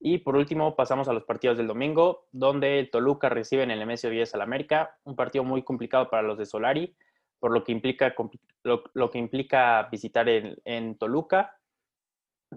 Y 0.00 0.18
por 0.18 0.34
último, 0.34 0.74
pasamos 0.74 1.06
a 1.06 1.12
los 1.12 1.22
partidos 1.22 1.56
del 1.56 1.68
domingo, 1.68 2.26
donde 2.32 2.88
Toluca 2.90 3.28
recibe 3.28 3.62
en 3.62 3.70
el 3.70 3.86
MSO 3.86 4.10
10 4.10 4.34
al 4.34 4.42
América, 4.42 4.98
un 5.04 5.14
partido 5.14 5.44
muy 5.44 5.62
complicado 5.62 6.10
para 6.10 6.24
los 6.24 6.36
de 6.36 6.46
Solari, 6.46 6.96
por 7.38 7.52
lo 7.52 7.62
que 7.62 7.70
implica, 7.70 8.16
lo, 8.64 9.10
que 9.12 9.18
implica 9.18 9.88
visitar 9.92 10.28
en, 10.28 10.98
Toluca. 10.98 11.56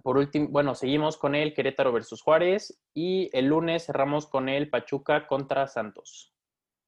Por 0.04 0.18
último, 0.18 0.48
bueno, 0.50 0.76
seguimos 0.76 1.18
con 1.18 1.36
el 1.36 1.54
Querétaro 1.54 1.92
versus 1.92 2.22
Juárez 2.22 2.80
y 2.94 3.30
el 3.34 3.46
lunes 3.46 3.86
cerramos 3.86 4.28
con 4.28 4.50
el 4.50 4.70
Pachuca 4.70 5.28
contra 5.28 5.68
Santos. 5.68 6.34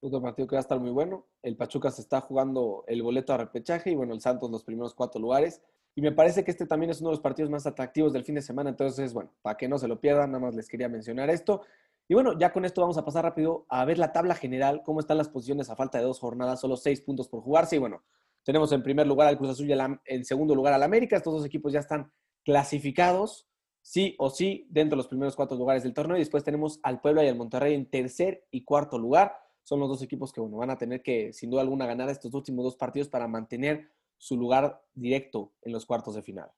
Otro 0.02 0.22
partido 0.22 0.48
que 0.48 0.56
va 0.56 0.60
a 0.60 0.62
estar 0.62 0.80
muy 0.80 0.90
bueno. 0.90 1.26
El 1.42 1.56
Pachuca 1.56 1.90
se 1.90 2.00
está 2.02 2.20
jugando 2.20 2.84
el 2.86 3.02
boleto 3.02 3.32
a 3.32 3.38
repechaje 3.38 3.90
y 3.90 3.94
bueno, 3.94 4.14
el 4.14 4.20
Santos 4.20 4.50
los 4.50 4.64
primeros 4.64 4.94
cuatro 4.94 5.20
lugares. 5.20 5.62
Y 5.94 6.02
me 6.02 6.12
parece 6.12 6.44
que 6.44 6.50
este 6.50 6.66
también 6.66 6.90
es 6.90 7.00
uno 7.00 7.10
de 7.10 7.16
los 7.16 7.22
partidos 7.22 7.50
más 7.50 7.66
atractivos 7.66 8.12
del 8.12 8.24
fin 8.24 8.36
de 8.36 8.42
semana. 8.42 8.70
Entonces, 8.70 9.12
bueno, 9.12 9.32
para 9.42 9.56
que 9.56 9.68
no 9.68 9.78
se 9.78 9.88
lo 9.88 10.00
pierdan, 10.00 10.32
nada 10.32 10.44
más 10.44 10.54
les 10.54 10.68
quería 10.68 10.88
mencionar 10.88 11.28
esto. 11.28 11.62
Y 12.08 12.14
bueno, 12.14 12.38
ya 12.38 12.52
con 12.52 12.64
esto 12.64 12.80
vamos 12.80 12.98
a 12.98 13.04
pasar 13.04 13.24
rápido 13.24 13.66
a 13.68 13.84
ver 13.84 13.98
la 13.98 14.12
tabla 14.12 14.34
general, 14.34 14.82
cómo 14.84 15.00
están 15.00 15.18
las 15.18 15.28
posiciones 15.28 15.70
a 15.70 15.76
falta 15.76 15.98
de 15.98 16.04
dos 16.04 16.18
jornadas, 16.18 16.60
solo 16.60 16.76
seis 16.76 17.00
puntos 17.00 17.28
por 17.28 17.42
jugarse. 17.42 17.76
Y 17.76 17.78
bueno, 17.78 18.02
tenemos 18.42 18.72
en 18.72 18.82
primer 18.82 19.06
lugar 19.06 19.28
al 19.28 19.36
Cruz 19.36 19.50
Azul 19.50 19.70
y 19.70 19.74
en 20.06 20.24
segundo 20.24 20.54
lugar 20.54 20.72
al 20.72 20.82
América. 20.82 21.16
Estos 21.16 21.34
dos 21.34 21.44
equipos 21.44 21.72
ya 21.72 21.80
están 21.80 22.10
clasificados, 22.50 23.46
sí 23.80 24.16
o 24.18 24.28
sí, 24.28 24.66
dentro 24.70 24.96
de 24.96 24.98
los 24.98 25.06
primeros 25.06 25.36
cuatro 25.36 25.56
lugares 25.56 25.84
del 25.84 25.94
torneo. 25.94 26.16
Y 26.16 26.20
después 26.20 26.42
tenemos 26.42 26.80
al 26.82 27.00
Puebla 27.00 27.24
y 27.24 27.28
al 27.28 27.36
Monterrey 27.36 27.74
en 27.74 27.88
tercer 27.88 28.44
y 28.50 28.64
cuarto 28.64 28.98
lugar. 28.98 29.36
Son 29.62 29.78
los 29.78 29.88
dos 29.88 30.02
equipos 30.02 30.32
que, 30.32 30.40
bueno, 30.40 30.56
van 30.56 30.70
a 30.70 30.76
tener 30.76 31.00
que, 31.00 31.32
sin 31.32 31.48
duda 31.48 31.62
alguna, 31.62 31.86
ganar 31.86 32.08
estos 32.08 32.34
últimos 32.34 32.64
dos 32.64 32.74
partidos 32.74 33.08
para 33.08 33.28
mantener 33.28 33.88
su 34.18 34.36
lugar 34.36 34.82
directo 34.94 35.52
en 35.62 35.70
los 35.70 35.86
cuartos 35.86 36.16
de 36.16 36.22
final. 36.22 36.50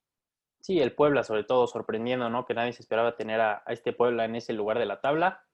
Sí, 0.62 0.80
el 0.80 0.94
Puebla 0.94 1.24
sobre 1.24 1.44
todo 1.44 1.66
sorprendiendo, 1.66 2.30
¿no? 2.30 2.46
Que 2.46 2.54
nadie 2.54 2.72
se 2.72 2.80
esperaba 2.80 3.14
tener 3.14 3.42
a, 3.42 3.62
este 3.66 3.92
Puebla 3.92 4.24
en 4.24 4.36
ese 4.36 4.54
lugar 4.54 4.78
de 4.78 4.86
la 4.86 5.02
tabla. 5.02 5.44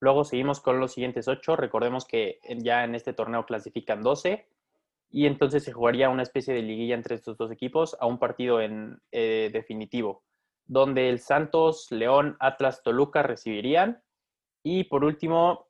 Luego 0.00 0.24
seguimos 0.24 0.60
con 0.60 0.80
los 0.80 0.92
siguientes 0.92 1.28
ocho. 1.28 1.54
Recordemos 1.54 2.04
que 2.04 2.40
ya 2.58 2.82
en 2.82 2.96
este 2.96 3.12
torneo 3.12 3.46
clasifican 3.46 4.02
12 4.02 4.48
y 5.14 5.26
entonces 5.26 5.62
se 5.62 5.70
jugaría 5.70 6.10
una 6.10 6.24
especie 6.24 6.52
de 6.52 6.62
liguilla 6.62 6.96
entre 6.96 7.14
estos 7.14 7.36
dos 7.36 7.52
equipos 7.52 7.96
a 8.00 8.06
un 8.06 8.18
partido 8.18 8.60
en, 8.60 9.00
eh, 9.12 9.48
definitivo. 9.52 10.24
donde 10.66 11.10
el 11.10 11.20
Santos, 11.20 11.92
León, 11.92 12.36
Atlas, 12.40 12.82
Toluca 12.82 13.22
recibirían. 13.22 14.02
Y 14.62 14.84
por 14.84 15.04
último, 15.04 15.68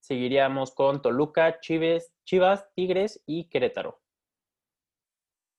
seguiríamos 0.00 0.72
con 0.72 1.02
Toluca, 1.02 1.60
Chivas, 1.60 2.10
Chivas 2.24 2.66
Tigres 2.74 3.22
y 3.26 3.44
Querétaro. 3.44 4.00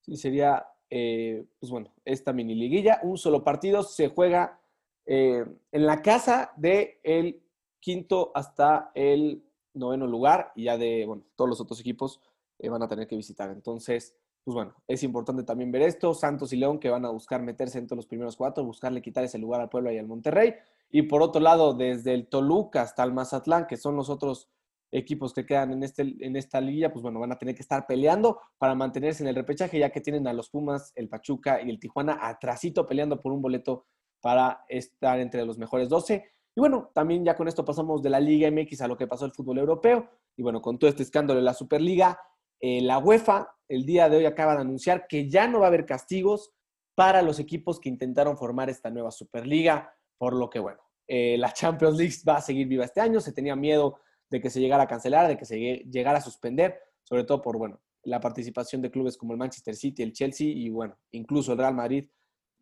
Sí, 0.01 0.17
sería, 0.17 0.67
eh, 0.89 1.45
pues 1.59 1.71
bueno, 1.71 1.93
esta 2.03 2.33
mini 2.33 2.55
liguilla. 2.55 3.00
Un 3.03 3.19
solo 3.19 3.43
partido 3.43 3.83
se 3.83 4.09
juega 4.09 4.59
eh, 5.05 5.45
en 5.71 5.85
la 5.85 6.01
casa 6.01 6.53
del 6.57 6.97
el 7.03 7.43
quinto 7.79 8.31
hasta 8.33 8.91
el 8.95 9.43
noveno 9.73 10.07
lugar 10.07 10.51
y 10.55 10.63
ya 10.65 10.77
de, 10.77 11.05
bueno, 11.05 11.23
todos 11.35 11.50
los 11.50 11.61
otros 11.61 11.79
equipos 11.79 12.19
eh, 12.62 12.70
van 12.70 12.84
a 12.84 12.88
tener 12.88 13.08
que 13.08 13.15
visitar. 13.15 13.50
Entonces, 13.50 14.15
pues 14.44 14.53
bueno, 14.53 14.75
es 14.88 15.03
importante 15.03 15.44
también 15.44 15.72
ver 15.72 15.82
esto. 15.82 16.13
Santos 16.13 16.53
y 16.53 16.58
León 16.58 16.80
que 16.80 16.89
van 16.89 17.06
a 17.06 17.10
buscar 17.10 17.41
meterse 17.41 17.80
entre 17.80 17.96
los 17.96 18.06
primeros 18.06 18.36
cuatro, 18.36 18.63
buscarle 18.63 19.01
quitar 19.01 19.24
ese 19.24 19.38
lugar 19.38 19.62
al 19.62 19.70
Pueblo 19.70 19.91
y 19.91 19.98
al 19.98 20.08
Monterrey. 20.08 20.53
Y 20.89 21.03
por 21.03 21.22
otro 21.22 21.41
lado, 21.41 21.74
desde 21.74 22.13
el 22.13 22.27
Toluca 22.27 22.82
hasta 22.82 23.03
el 23.03 23.13
Mazatlán, 23.13 23.65
que 23.65 23.77
son 23.77 23.96
los 23.96 24.10
otros 24.10 24.50
equipos 24.91 25.34
que 25.34 25.46
quedan 25.46 25.72
en, 25.72 25.84
este, 25.84 26.15
en 26.20 26.36
esta 26.36 26.60
liga, 26.60 26.91
pues 26.91 27.01
bueno, 27.01 27.20
van 27.20 27.32
a 27.32 27.38
tener 27.38 27.56
que 27.56 27.62
estar 27.62 27.88
peleando 27.88 28.41
para 28.58 28.75
mantenerse 28.75 29.24
en 29.24 29.30
el 29.30 29.36
repechaje, 29.36 29.80
ya 29.80 29.89
que 29.89 30.01
tienen 30.01 30.27
a 30.27 30.34
los 30.34 30.50
Pumas, 30.50 30.91
el 30.96 31.08
Pachuca 31.08 31.62
y 31.62 31.70
el 31.70 31.80
Tijuana 31.80 32.20
atrasito 32.22 32.86
peleando 32.86 33.22
por 33.22 33.32
un 33.32 33.41
boleto 33.41 33.86
para 34.20 34.65
estar 34.68 35.20
entre 35.20 35.46
los 35.46 35.58
mejores 35.58 35.88
12. 35.88 36.25
Y 36.53 36.60
bueno, 36.60 36.91
también 36.94 37.24
ya 37.24 37.36
con 37.36 37.48
esto 37.48 37.63
pasamos 37.63 38.01
de 38.01 38.10
la 38.10 38.20
Liga 38.20 38.51
MX 38.51 38.82
a 38.82 38.88
lo 38.88 38.98
que 38.98 39.08
pasó 39.08 39.25
el 39.25 39.32
fútbol 39.32 39.60
europeo. 39.60 40.10
Y 40.36 40.44
bueno, 40.44 40.62
con 40.62 40.77
todo 40.77 40.89
este 40.89 41.03
escándalo 41.03 41.39
de 41.39 41.46
la 41.46 41.53
Superliga, 41.53 42.20
eh, 42.62 42.82
la 42.82 43.00
UEFA 43.00 43.56
el 43.68 43.86
día 43.86 44.10
de 44.10 44.18
hoy 44.18 44.25
acaba 44.25 44.56
de 44.56 44.62
anunciar 44.62 45.08
que 45.08 45.30
ya 45.30 45.48
no 45.48 45.60
va 45.60 45.65
a 45.65 45.70
haber 45.70 45.86
castigos 45.86 46.51
para 46.96 47.22
los 47.22 47.39
equipos 47.39 47.80
que 47.80 47.89
intentaron 47.89 48.38
formar 48.38 48.70
esta 48.70 48.89
nueva 48.89 49.12
Superliga, 49.12 49.96
por 50.18 50.34
lo 50.34 50.50
que 50.50 50.60
bueno, 50.60 50.80
eh, 51.08 51.38
la 51.38 51.53
Champions 51.53 51.98
League 51.98 52.15
va 52.27 52.38
a 52.38 52.41
seguir 52.41 52.68
viva 52.68 52.86
este 52.86 53.01
año. 53.01 53.22
Se 53.22 53.32
tenía 53.32 53.56
miedo 53.56 54.00
de 54.30 54.41
que 54.41 54.50
se 54.50 54.60
llegara 54.60 54.84
a 54.84 54.88
cancelar, 54.88 55.27
de 55.27 55.38
que 55.38 55.46
se 55.46 55.58
llegara 55.58 56.20
a 56.20 56.22
suspender, 56.22 56.80
sobre 57.03 57.24
todo 57.24 57.41
por 57.41 57.58
bueno, 57.58 57.82
la 58.03 58.20
participación 58.20 58.82
de 58.82 58.91
clubes 58.91 59.18
como 59.18 59.32
el 59.34 59.39
Manchester 59.39 59.75
City, 59.75 60.03
el 60.03 60.13
Chelsea 60.13 60.48
y 60.48 60.70
bueno, 60.70 60.98
incluso 61.12 61.53
el 61.53 61.58
Real 61.58 61.74
Madrid 61.74 62.10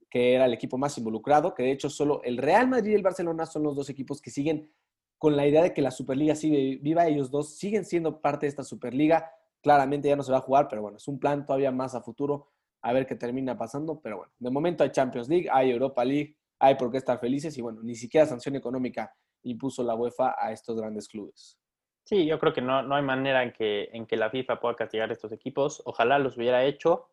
que 0.09 0.33
era 0.33 0.45
el 0.45 0.53
equipo 0.53 0.77
más 0.77 0.97
involucrado, 0.97 1.53
que 1.53 1.63
de 1.63 1.71
hecho 1.71 1.89
solo 1.89 2.21
el 2.23 2.37
Real 2.37 2.67
Madrid 2.67 2.91
y 2.91 2.95
el 2.95 3.03
Barcelona 3.03 3.45
son 3.45 3.63
los 3.63 3.75
dos 3.75 3.89
equipos 3.89 4.21
que 4.21 4.31
siguen 4.31 4.71
con 5.17 5.35
la 5.35 5.45
idea 5.45 5.61
de 5.61 5.73
que 5.73 5.81
la 5.81 5.91
Superliga 5.91 6.33
sigue 6.33 6.79
viva, 6.81 7.07
ellos 7.07 7.29
dos 7.29 7.57
siguen 7.57 7.85
siendo 7.85 8.21
parte 8.21 8.45
de 8.45 8.49
esta 8.49 8.63
Superliga, 8.63 9.31
claramente 9.61 10.07
ya 10.07 10.15
no 10.15 10.23
se 10.23 10.31
va 10.31 10.39
a 10.39 10.41
jugar, 10.41 10.67
pero 10.69 10.81
bueno, 10.81 10.97
es 10.97 11.07
un 11.07 11.19
plan 11.19 11.45
todavía 11.45 11.71
más 11.71 11.95
a 11.95 12.01
futuro, 12.01 12.51
a 12.81 12.93
ver 12.93 13.05
qué 13.05 13.15
termina 13.15 13.57
pasando, 13.57 13.99
pero 13.99 14.17
bueno, 14.17 14.31
de 14.39 14.49
momento 14.49 14.83
hay 14.83 14.91
Champions 14.91 15.27
League, 15.27 15.49
hay 15.51 15.71
Europa 15.71 16.03
League, 16.05 16.37
hay 16.59 16.75
por 16.75 16.91
qué 16.91 16.97
estar 16.97 17.19
felices 17.19 17.57
y 17.57 17.61
bueno, 17.61 17.81
ni 17.83 17.95
siquiera 17.95 18.25
sanción 18.25 18.55
económica 18.55 19.13
impuso 19.43 19.83
la 19.83 19.95
UEFA 19.95 20.35
a 20.37 20.51
estos 20.51 20.77
grandes 20.77 21.07
clubes. 21.07 21.57
Sí, 22.03 22.25
yo 22.25 22.39
creo 22.39 22.53
que 22.53 22.61
no, 22.61 22.81
no 22.81 22.95
hay 22.95 23.03
manera 23.03 23.43
en 23.43 23.53
que, 23.53 23.89
en 23.93 24.07
que 24.07 24.17
la 24.17 24.29
FIFA 24.29 24.59
pueda 24.59 24.75
castigar 24.75 25.09
a 25.09 25.13
estos 25.13 25.31
equipos. 25.31 25.81
Ojalá 25.85 26.17
los 26.17 26.37
hubiera 26.37 26.65
hecho, 26.65 27.09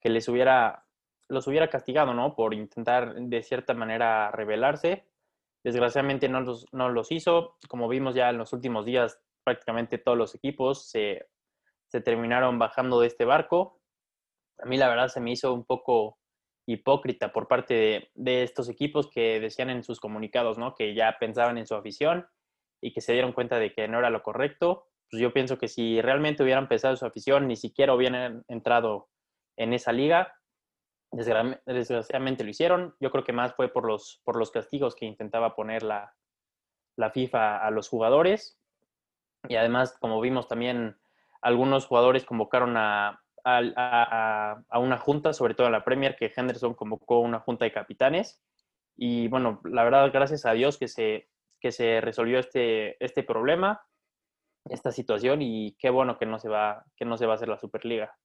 que 0.00 0.10
les 0.10 0.28
hubiera 0.28 0.84
los 1.28 1.46
hubiera 1.46 1.68
castigado, 1.68 2.14
¿no? 2.14 2.34
Por 2.34 2.54
intentar 2.54 3.14
de 3.14 3.42
cierta 3.42 3.74
manera 3.74 4.30
rebelarse. 4.30 5.06
Desgraciadamente 5.62 6.28
no 6.28 6.40
los, 6.40 6.66
no 6.72 6.90
los 6.90 7.10
hizo. 7.10 7.56
Como 7.68 7.88
vimos 7.88 8.14
ya 8.14 8.30
en 8.30 8.38
los 8.38 8.52
últimos 8.52 8.84
días, 8.84 9.20
prácticamente 9.42 9.98
todos 9.98 10.18
los 10.18 10.34
equipos 10.34 10.90
se, 10.90 11.26
terminaron 12.00 12.58
bajando 12.58 13.00
de 13.00 13.06
este 13.06 13.24
barco. 13.24 13.80
A 14.58 14.66
mí 14.66 14.76
la 14.76 14.88
verdad 14.88 15.08
se 15.08 15.20
me 15.20 15.32
hizo 15.32 15.52
un 15.52 15.64
poco 15.64 16.18
hipócrita 16.66 17.32
por 17.32 17.46
parte 17.48 17.74
de, 17.74 18.10
de, 18.14 18.42
estos 18.42 18.68
equipos 18.68 19.10
que 19.10 19.38
decían 19.40 19.70
en 19.70 19.84
sus 19.84 20.00
comunicados, 20.00 20.56
¿no? 20.58 20.74
Que 20.74 20.94
ya 20.94 21.16
pensaban 21.18 21.58
en 21.58 21.66
su 21.66 21.74
afición 21.74 22.26
y 22.80 22.92
que 22.92 23.00
se 23.00 23.12
dieron 23.12 23.32
cuenta 23.32 23.58
de 23.58 23.72
que 23.72 23.88
no 23.88 23.98
era 23.98 24.10
lo 24.10 24.22
correcto. 24.22 24.88
Pues 25.10 25.20
yo 25.20 25.32
pienso 25.32 25.58
que 25.58 25.68
si 25.68 26.00
realmente 26.00 26.42
hubieran 26.42 26.68
pensado 26.68 26.94
en 26.94 26.98
su 26.98 27.06
afición, 27.06 27.46
ni 27.48 27.56
siquiera 27.56 27.94
hubieran 27.94 28.44
entrado 28.48 29.08
en 29.56 29.72
esa 29.72 29.92
liga, 29.92 30.34
Desgraciadamente 31.14 32.42
lo 32.42 32.50
hicieron. 32.50 32.96
Yo 32.98 33.10
creo 33.10 33.24
que 33.24 33.32
más 33.32 33.54
fue 33.54 33.68
por 33.68 33.86
los, 33.86 34.20
por 34.24 34.36
los 34.36 34.50
castigos 34.50 34.96
que 34.96 35.06
intentaba 35.06 35.54
poner 35.54 35.82
la, 35.84 36.12
FIFA 37.12 37.64
a 37.64 37.70
los 37.70 37.88
jugadores. 37.88 38.58
Y 39.48 39.56
además, 39.56 39.96
como 40.00 40.20
vimos 40.20 40.48
también, 40.48 40.98
algunos 41.44 41.86
jugadores 41.86 42.24
convocaron 42.24 42.76
a, 42.76 43.22
a, 43.44 44.78
una 44.78 44.98
junta, 44.98 45.34
sobre 45.34 45.54
todo 45.54 45.66
en 45.66 45.74
la 45.74 45.84
Premier, 45.84 46.16
que 46.16 46.32
Henderson 46.34 46.74
convocó 46.74 47.20
una 47.20 47.40
junta 47.40 47.66
de 47.66 47.72
capitanes. 47.72 48.42
Y 48.96 49.28
bueno, 49.28 49.60
la 49.64 49.84
verdad, 49.84 50.10
gracias 50.12 50.46
a 50.46 50.52
Dios 50.52 50.78
que 50.78 50.88
se, 50.88 51.28
que 51.60 51.70
se 51.70 52.00
resolvió 52.00 52.38
este, 52.38 53.02
este 53.04 53.22
problema, 53.22 53.82
esta 54.70 54.90
situación, 54.90 55.42
y 55.42 55.76
qué 55.78 55.90
bueno 55.90 56.18
que 56.18 56.24
no 56.24 56.38
se 56.38 56.48
va, 56.48 56.86
que 56.96 57.04
no 57.04 57.18
se 57.18 57.26
va 57.26 57.34
a 57.34 57.36
hacer 57.36 57.48
la 57.48 57.58
Superliga. 57.58 58.16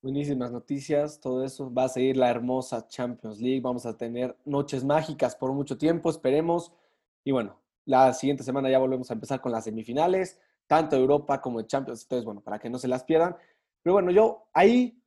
Buenísimas 0.00 0.50
noticias, 0.50 1.20
todo 1.20 1.44
eso. 1.44 1.72
Va 1.72 1.84
a 1.84 1.88
seguir 1.88 2.16
la 2.16 2.30
hermosa 2.30 2.88
Champions 2.88 3.40
League. 3.40 3.60
Vamos 3.60 3.84
a 3.84 3.96
tener 3.96 4.36
noches 4.46 4.84
mágicas 4.84 5.36
por 5.36 5.52
mucho 5.52 5.76
tiempo, 5.76 6.08
esperemos. 6.08 6.72
Y 7.24 7.32
bueno, 7.32 7.60
la 7.84 8.12
siguiente 8.14 8.42
semana 8.42 8.70
ya 8.70 8.78
volvemos 8.78 9.10
a 9.10 9.14
empezar 9.14 9.40
con 9.40 9.52
las 9.52 9.64
semifinales, 9.64 10.40
tanto 10.66 10.96
Europa 10.96 11.40
como 11.40 11.60
de 11.60 11.66
Champions. 11.66 12.02
Entonces, 12.02 12.24
bueno, 12.24 12.40
para 12.40 12.58
que 12.58 12.70
no 12.70 12.78
se 12.78 12.88
las 12.88 13.04
pierdan. 13.04 13.36
Pero 13.82 13.94
bueno, 13.94 14.10
yo 14.10 14.48
ahí 14.52 15.00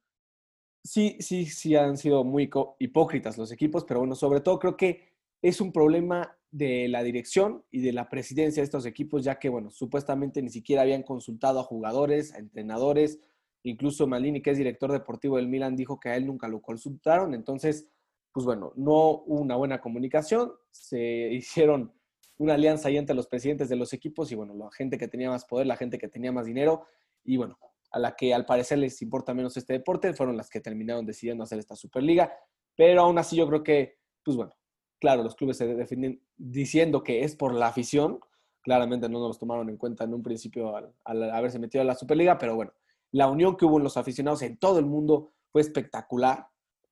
sí, 0.83 1.17
sí, 1.19 1.45
sí 1.45 1.75
han 1.75 1.97
sido 1.97 2.23
muy 2.23 2.49
hipócritas 2.79 3.37
los 3.37 3.51
equipos, 3.51 3.83
pero 3.85 4.01
bueno, 4.01 4.15
sobre 4.15 4.41
todo 4.41 4.59
creo 4.59 4.77
que 4.77 5.13
es 5.41 5.61
un 5.61 5.71
problema 5.71 6.37
de 6.51 6.87
la 6.87 7.03
dirección 7.03 7.63
y 7.71 7.81
de 7.81 7.91
la 7.91 8.09
presidencia 8.09 8.61
de 8.61 8.65
estos 8.65 8.85
equipos, 8.85 9.23
ya 9.23 9.37
que, 9.37 9.49
bueno, 9.49 9.69
supuestamente 9.69 10.41
ni 10.41 10.49
siquiera 10.49 10.83
habían 10.83 11.03
consultado 11.03 11.59
a 11.59 11.63
jugadores, 11.63 12.33
a 12.33 12.37
entrenadores, 12.37 13.19
Incluso 13.67 14.07
Malini, 14.07 14.41
que 14.41 14.51
es 14.51 14.57
director 14.57 14.91
deportivo 14.91 15.35
del 15.35 15.49
Milan, 15.49 15.75
dijo 15.75 15.99
que 15.99 16.09
a 16.09 16.15
él 16.15 16.25
nunca 16.25 16.47
lo 16.47 16.61
consultaron. 16.61 17.33
Entonces, 17.33 17.89
pues 18.31 18.45
bueno, 18.45 18.71
no 18.75 19.23
hubo 19.25 19.41
una 19.41 19.57
buena 19.57 19.81
comunicación. 19.81 20.53
Se 20.71 20.99
hicieron 21.33 21.91
una 22.37 22.53
alianza 22.53 22.87
ahí 22.87 22.97
entre 22.97 23.15
los 23.15 23.27
presidentes 23.27 23.69
de 23.69 23.75
los 23.75 23.93
equipos 23.93 24.31
y 24.31 24.35
bueno, 24.35 24.53
la 24.53 24.69
gente 24.71 24.97
que 24.97 25.07
tenía 25.07 25.29
más 25.29 25.45
poder, 25.45 25.67
la 25.67 25.75
gente 25.75 25.97
que 25.97 26.07
tenía 26.07 26.31
más 26.31 26.45
dinero 26.45 26.85
y 27.23 27.37
bueno, 27.37 27.57
a 27.91 27.99
la 27.99 28.15
que 28.15 28.33
al 28.33 28.45
parecer 28.45 28.77
les 28.77 29.01
importa 29.01 29.33
menos 29.33 29.57
este 29.57 29.73
deporte, 29.73 30.13
fueron 30.13 30.37
las 30.37 30.49
que 30.49 30.61
terminaron 30.61 31.05
decidiendo 31.05 31.43
hacer 31.43 31.59
esta 31.59 31.75
Superliga. 31.75 32.33
Pero 32.75 33.01
aún 33.01 33.17
así 33.17 33.35
yo 33.35 33.47
creo 33.47 33.63
que, 33.63 33.97
pues 34.23 34.37
bueno, 34.37 34.53
claro, 34.99 35.23
los 35.23 35.35
clubes 35.35 35.57
se 35.57 35.67
definen 35.67 36.21
diciendo 36.35 37.03
que 37.03 37.23
es 37.23 37.35
por 37.35 37.53
la 37.53 37.67
afición. 37.67 38.19
Claramente 38.61 39.09
no 39.09 39.19
nos 39.19 39.39
tomaron 39.39 39.69
en 39.69 39.77
cuenta 39.77 40.03
en 40.03 40.13
un 40.13 40.21
principio 40.21 40.75
al, 40.75 40.93
al 41.05 41.31
haberse 41.31 41.59
metido 41.59 41.81
a 41.81 41.85
la 41.85 41.95
Superliga, 41.95 42.37
pero 42.37 42.55
bueno, 42.55 42.73
la 43.11 43.29
unión 43.29 43.55
que 43.55 43.65
hubo 43.65 43.77
en 43.77 43.83
los 43.83 43.97
aficionados 43.97 44.41
en 44.41 44.57
todo 44.57 44.79
el 44.79 44.85
mundo 44.85 45.31
fue 45.49 45.61
espectacular. 45.61 46.47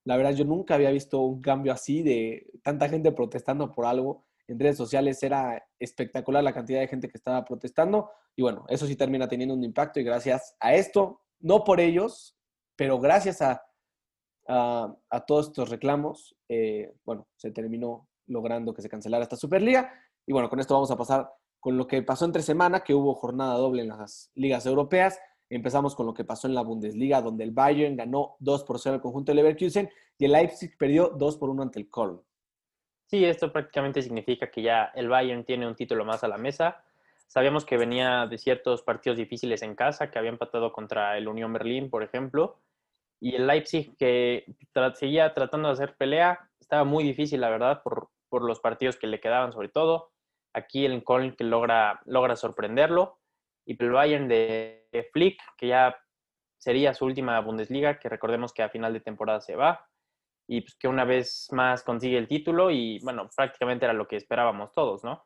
La 0.06 0.18
verdad, 0.18 0.34
yo 0.34 0.46
nunca 0.46 0.76
había 0.76 0.92
visto 0.92 1.20
un 1.22 1.42
cambio 1.42 1.74
así 1.74 2.04
de 2.04 2.48
tanta 2.64 2.88
gente 2.88 3.12
protestando 3.12 3.72
por 3.72 3.86
algo. 3.86 4.24
En 4.48 4.60
redes 4.60 4.78
sociales 4.78 5.22
era 5.24 5.64
espectacular 5.80 6.44
la 6.44 6.54
cantidad 6.54 6.80
de 6.80 6.88
gente 6.88 7.10
que 7.10 7.18
estaba 7.18 7.44
protestando. 7.46 8.12
Y 8.36 8.42
bueno, 8.42 8.66
eso 8.68 8.86
sí 8.86 8.96
termina 8.96 9.28
teniendo 9.28 9.56
un 9.56 9.64
impacto 9.64 10.00
y 10.00 10.04
gracias 10.04 10.56
a 10.60 10.76
esto, 10.76 11.22
no 11.40 11.64
por 11.64 11.80
ellos, 11.80 12.36
pero 12.76 13.00
gracias 13.00 13.42
a, 13.42 13.64
a, 14.48 15.26
todos 15.26 15.48
estos 15.48 15.70
reclamos, 15.70 16.36
eh, 16.50 16.94
bueno, 17.04 17.28
se 17.36 17.52
terminó 17.52 18.08
logrando 18.28 18.74
que 18.74 18.82
se 18.82 18.90
cancelara 18.90 19.24
esta 19.24 19.36
Superliga. 19.36 19.92
Y 20.26 20.34
bueno, 20.34 20.50
con 20.50 20.60
esto 20.60 20.74
vamos 20.74 20.92
a 20.92 20.98
pasar 20.98 21.32
con 21.60 21.78
lo 21.78 21.88
que 21.88 22.02
pasó 22.04 22.26
entre 22.26 22.42
semana, 22.42 22.84
que 22.84 22.94
hubo 22.94 23.16
jornada 23.16 23.56
doble 23.56 23.82
en 23.82 23.90
las 23.90 24.32
ligas 24.36 24.66
europeas. 24.66 25.20
Empezamos 25.50 25.96
con 25.96 26.06
lo 26.06 26.14
que 26.14 26.24
pasó 26.24 26.48
en 26.48 26.56
la 26.56 26.62
Bundesliga, 26.62 27.22
donde 27.22 27.44
el 27.44 27.52
Bayern 27.52 27.96
ganó 27.96 28.36
2 28.40 28.64
por 28.64 28.80
0 28.80 28.96
al 28.96 29.02
conjunto 29.02 29.32
de 29.32 29.36
Leverkusen 29.36 29.90
y 30.18 30.26
el 30.26 30.32
Leipzig 30.32 30.78
perdió 30.78 31.10
2 31.10 31.38
por 31.38 31.50
1 31.50 31.64
ante 31.64 31.80
el 31.80 31.90
Köln. 31.90 32.22
Sí, 33.08 33.24
esto 33.24 33.52
prácticamente 33.52 34.02
significa 34.02 34.50
que 34.50 34.62
ya 34.62 34.92
el 34.96 35.10
Bayern 35.10 35.44
tiene 35.44 35.68
un 35.68 35.76
título 35.76 36.06
más 36.06 36.24
a 36.24 36.28
la 36.28 36.38
mesa. 36.38 36.84
Sabíamos 37.28 37.66
que 37.66 37.78
venía 37.78 38.28
de 38.28 38.38
ciertos 38.38 38.82
partidos 38.82 39.18
difíciles 39.18 39.62
en 39.62 39.76
casa, 39.76 40.10
que 40.10 40.20
había 40.20 40.32
empatado 40.32 40.72
contra 40.72 41.18
el 41.18 41.28
Unión 41.28 41.54
Berlín, 41.54 41.90
por 41.90 42.04
ejemplo, 42.04 42.60
y 43.20 43.36
el 43.36 43.48
Leipzig 43.48 43.96
que 43.98 44.46
seguía 44.96 45.34
tratando 45.34 45.70
de 45.70 45.74
hacer 45.74 45.96
pelea, 45.96 46.50
estaba 46.60 46.84
muy 46.84 47.04
difícil, 47.04 47.42
la 47.42 47.50
verdad, 47.50 47.82
por, 47.84 48.10
por 48.30 48.44
los 48.44 48.60
partidos 48.60 48.98
que 48.98 49.08
le 49.08 49.20
quedaban 49.20 49.52
sobre 49.52 49.70
todo. 49.70 50.12
Aquí 50.54 50.86
el 50.86 51.04
Köln 51.04 51.36
que 51.36 51.44
logra, 51.44 52.02
logra 52.06 52.36
sorprenderlo 52.36 53.20
y 53.66 53.82
el 53.82 53.92
Bayern 53.92 54.28
de, 54.28 54.88
Flick, 55.12 55.42
que 55.58 55.68
ya 55.68 55.98
sería 56.58 56.94
su 56.94 57.06
última 57.06 57.40
Bundesliga, 57.42 58.00
que 58.00 58.10
recordemos 58.10 58.54
que 58.54 58.64
a 58.64 58.70
final 58.70 58.94
de 58.94 59.02
temporada 59.02 59.42
se 59.42 59.56
va, 59.56 59.88
y 60.48 60.62
pues 60.62 60.76
que 60.76 60.88
una 60.88 61.06
vez 61.06 61.48
más 61.52 61.84
consigue 61.84 62.18
el 62.18 62.28
título 62.28 62.72
y 62.72 63.00
bueno, 63.00 63.30
prácticamente 63.36 63.86
era 63.86 63.94
lo 63.94 64.08
que 64.08 64.16
esperábamos 64.16 64.72
todos, 64.72 65.04
¿no? 65.04 65.24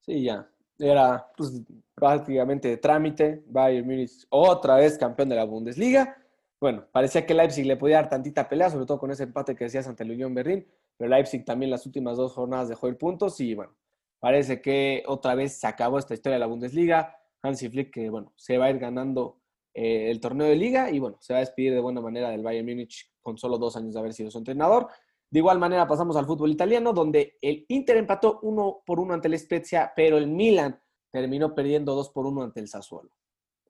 Sí, 0.00 0.22
ya. 0.22 0.48
Era 0.78 1.30
pues, 1.36 1.62
prácticamente 1.94 2.68
de 2.68 2.76
trámite. 2.76 3.44
Bayern 3.46 3.86
Munich 3.86 4.26
otra 4.30 4.76
vez 4.76 4.98
campeón 4.98 5.28
de 5.28 5.36
la 5.36 5.44
Bundesliga. 5.44 6.16
Bueno, 6.60 6.86
parecía 6.92 7.26
que 7.26 7.34
Leipzig 7.34 7.66
le 7.66 7.76
podía 7.76 7.96
dar 7.96 8.08
tantita 8.08 8.48
pelea, 8.48 8.70
sobre 8.70 8.86
todo 8.86 8.98
con 8.98 9.10
ese 9.10 9.24
empate 9.24 9.56
que 9.56 9.64
decías 9.64 9.88
ante 9.88 10.04
el 10.04 10.12
Unión 10.12 10.32
Berlín, 10.32 10.66
pero 10.96 11.10
Leipzig 11.10 11.44
también 11.44 11.70
las 11.70 11.86
últimas 11.86 12.16
dos 12.16 12.32
jornadas 12.32 12.68
dejó 12.68 12.86
el 12.86 12.96
puntos 12.96 13.40
y 13.40 13.54
bueno, 13.54 13.74
parece 14.20 14.60
que 14.60 15.02
otra 15.06 15.34
vez 15.34 15.58
se 15.58 15.66
acabó 15.66 15.98
esta 15.98 16.14
historia 16.14 16.34
de 16.34 16.40
la 16.40 16.46
Bundesliga. 16.46 17.16
Hansi 17.42 17.68
Flick 17.68 17.92
que 17.92 18.10
bueno, 18.10 18.32
se 18.36 18.58
va 18.58 18.66
a 18.66 18.70
ir 18.70 18.78
ganando 18.78 19.41
eh, 19.74 20.10
el 20.10 20.20
torneo 20.20 20.46
de 20.46 20.56
liga 20.56 20.90
y 20.90 20.98
bueno, 20.98 21.16
se 21.20 21.32
va 21.32 21.38
a 21.38 21.40
despedir 21.40 21.72
de 21.72 21.80
buena 21.80 22.00
manera 22.00 22.30
del 22.30 22.42
Bayern 22.42 22.66
Múnich 22.66 23.10
con 23.20 23.38
solo 23.38 23.58
dos 23.58 23.76
años 23.76 23.94
de 23.94 24.00
haber 24.00 24.12
sido 24.12 24.30
su 24.30 24.38
entrenador. 24.38 24.88
De 25.30 25.38
igual 25.38 25.58
manera 25.58 25.86
pasamos 25.86 26.16
al 26.16 26.26
fútbol 26.26 26.50
italiano, 26.50 26.92
donde 26.92 27.38
el 27.40 27.64
Inter 27.68 27.96
empató 27.96 28.40
uno 28.42 28.82
por 28.84 29.00
uno 29.00 29.14
ante 29.14 29.28
el 29.28 29.38
Spezia, 29.38 29.92
pero 29.96 30.18
el 30.18 30.26
Milan 30.26 30.78
terminó 31.10 31.54
perdiendo 31.54 31.94
dos 31.94 32.10
por 32.10 32.26
uno 32.26 32.42
ante 32.42 32.60
el 32.60 32.68
Sassuolo. 32.68 33.10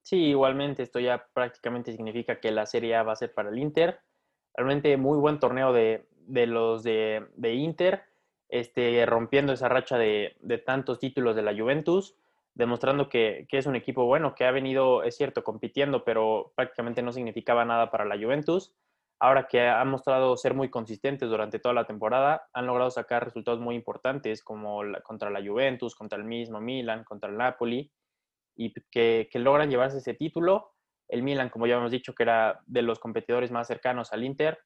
Sí, 0.03 0.17
igualmente 0.17 0.83
esto 0.83 0.99
ya 0.99 1.25
prácticamente 1.33 1.93
significa 1.93 2.41
que 2.41 2.51
la 2.51 2.67
Serie 2.67 2.97
A 2.97 3.05
va 3.05 3.13
a 3.13 3.17
ser 3.17 3.33
para 3.33 3.51
el 3.51 3.59
Inter. 3.59 4.01
Realmente 4.55 4.97
muy 4.97 5.19
buen 5.19 5.39
torneo 5.39 5.73
de, 5.73 6.05
los 6.47 6.83
de, 6.83 7.55
Inter, 7.55 8.03
este, 8.49 9.07
rompiendo 9.07 9.53
esa 9.53 9.69
racha 9.69 9.97
de, 9.99 10.35
tantos 10.67 10.99
títulos 10.99 11.37
de 11.37 11.43
la 11.43 11.57
Juventus, 11.57 12.17
demostrando 12.55 13.09
que, 13.09 13.47
que, 13.49 13.59
es 13.59 13.67
un 13.67 13.77
equipo 13.77 14.05
bueno, 14.05 14.35
que 14.35 14.45
ha 14.45 14.51
venido, 14.51 15.03
es 15.03 15.17
cierto, 15.17 15.45
compitiendo, 15.45 16.05
pero 16.05 16.53
prácticamente 16.57 17.03
no 17.03 17.13
significaba 17.13 17.65
nada 17.65 17.91
para 17.91 18.05
la 18.05 18.17
Juventus 18.17 18.75
ahora 19.23 19.47
que 19.47 19.61
han 19.61 19.89
mostrado 19.89 20.37
ser 20.37 20.53
muy 20.53 20.69
consistentes 20.69 21.31
durante 21.31 21.61
toda 21.61 21.75
la 21.75 21.87
temporada, 21.87 22.49
han 22.53 22.67
logrado 22.67 22.91
sacar 22.91 23.25
resultados 23.25 23.61
muy 23.61 23.77
importantes 23.77 24.43
como 24.43 24.83
contra 25.05 25.31
la 25.31 25.41
Juventus, 25.41 25.95
contra 25.95 26.19
el 26.19 26.25
mismo 26.25 26.61
Milan, 26.61 27.05
contra 27.05 27.31
el 27.31 27.37
Napoli, 27.37 27.89
y 28.57 28.75
que, 28.91 29.29
logran 29.35 29.71
llevarse 29.71 29.99
ese 29.99 30.15
título. 30.15 30.73
El 31.09 31.23
Milan, 31.23 31.51
como 31.51 31.69
ya 31.69 31.77
hemos 31.77 31.93
dicho, 31.93 32.17
que 32.17 32.25
era 32.25 32.63
de 32.67 32.83
los 32.83 32.99
competidores 32.99 33.53
más 33.53 33.69
cercanos 33.69 34.13
al 34.13 34.25
Inter, 34.25 34.59